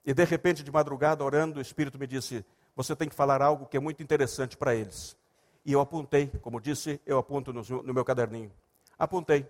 [0.06, 2.46] e de repente, de madrugada, orando, o Espírito me disse:
[2.76, 5.16] Você tem que falar algo que é muito interessante para eles.
[5.66, 8.52] E eu apontei, como disse, eu aponto no, no meu caderninho.
[9.00, 9.48] Apontei.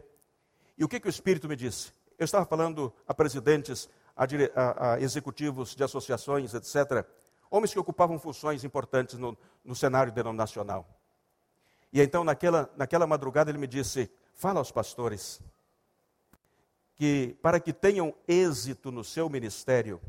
[0.78, 1.91] E o que, que o Espírito me disse?
[2.20, 4.26] Eu estava falando a presidentes, a,
[4.56, 7.06] a, a executivos de associações, etc.
[7.49, 9.36] Homens que ocupavam funções importantes no,
[9.66, 10.88] no cenário denominacional.
[11.91, 15.41] E então, naquela, naquela madrugada, ele me disse: Fala aos pastores
[16.95, 19.99] que, para que tenham êxito no seu ministério,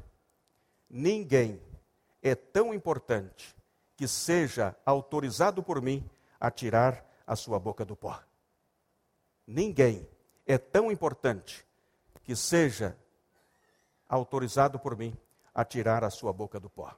[0.95, 1.61] ninguém
[2.23, 3.53] é tão importante
[3.97, 8.23] que seja autorizado por mim a tirar a sua boca do pó.
[9.45, 10.09] Ninguém
[10.47, 11.67] é tão importante
[12.23, 12.97] que seja
[14.09, 15.17] autorizado por mim
[15.53, 16.95] a tirar a sua boca do pó.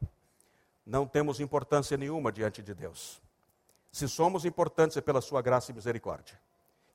[0.85, 3.23] Não temos importância nenhuma diante de Deus.
[3.91, 6.39] Se somos importantes é pela sua graça e misericórdia.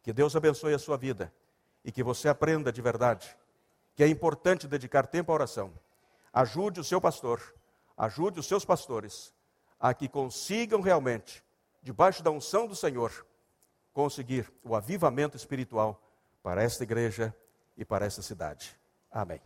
[0.03, 1.33] Que Deus abençoe a sua vida
[1.83, 3.35] e que você aprenda de verdade
[3.95, 5.73] que é importante dedicar tempo à oração
[6.33, 7.41] Ajude o seu pastor,
[7.97, 9.33] ajude os seus pastores
[9.79, 11.43] a que consigam realmente,
[11.81, 13.25] debaixo da unção do Senhor,
[13.91, 16.01] conseguir o avivamento espiritual
[16.43, 17.35] para esta igreja
[17.75, 18.79] e para esta cidade.
[19.11, 19.41] Amém.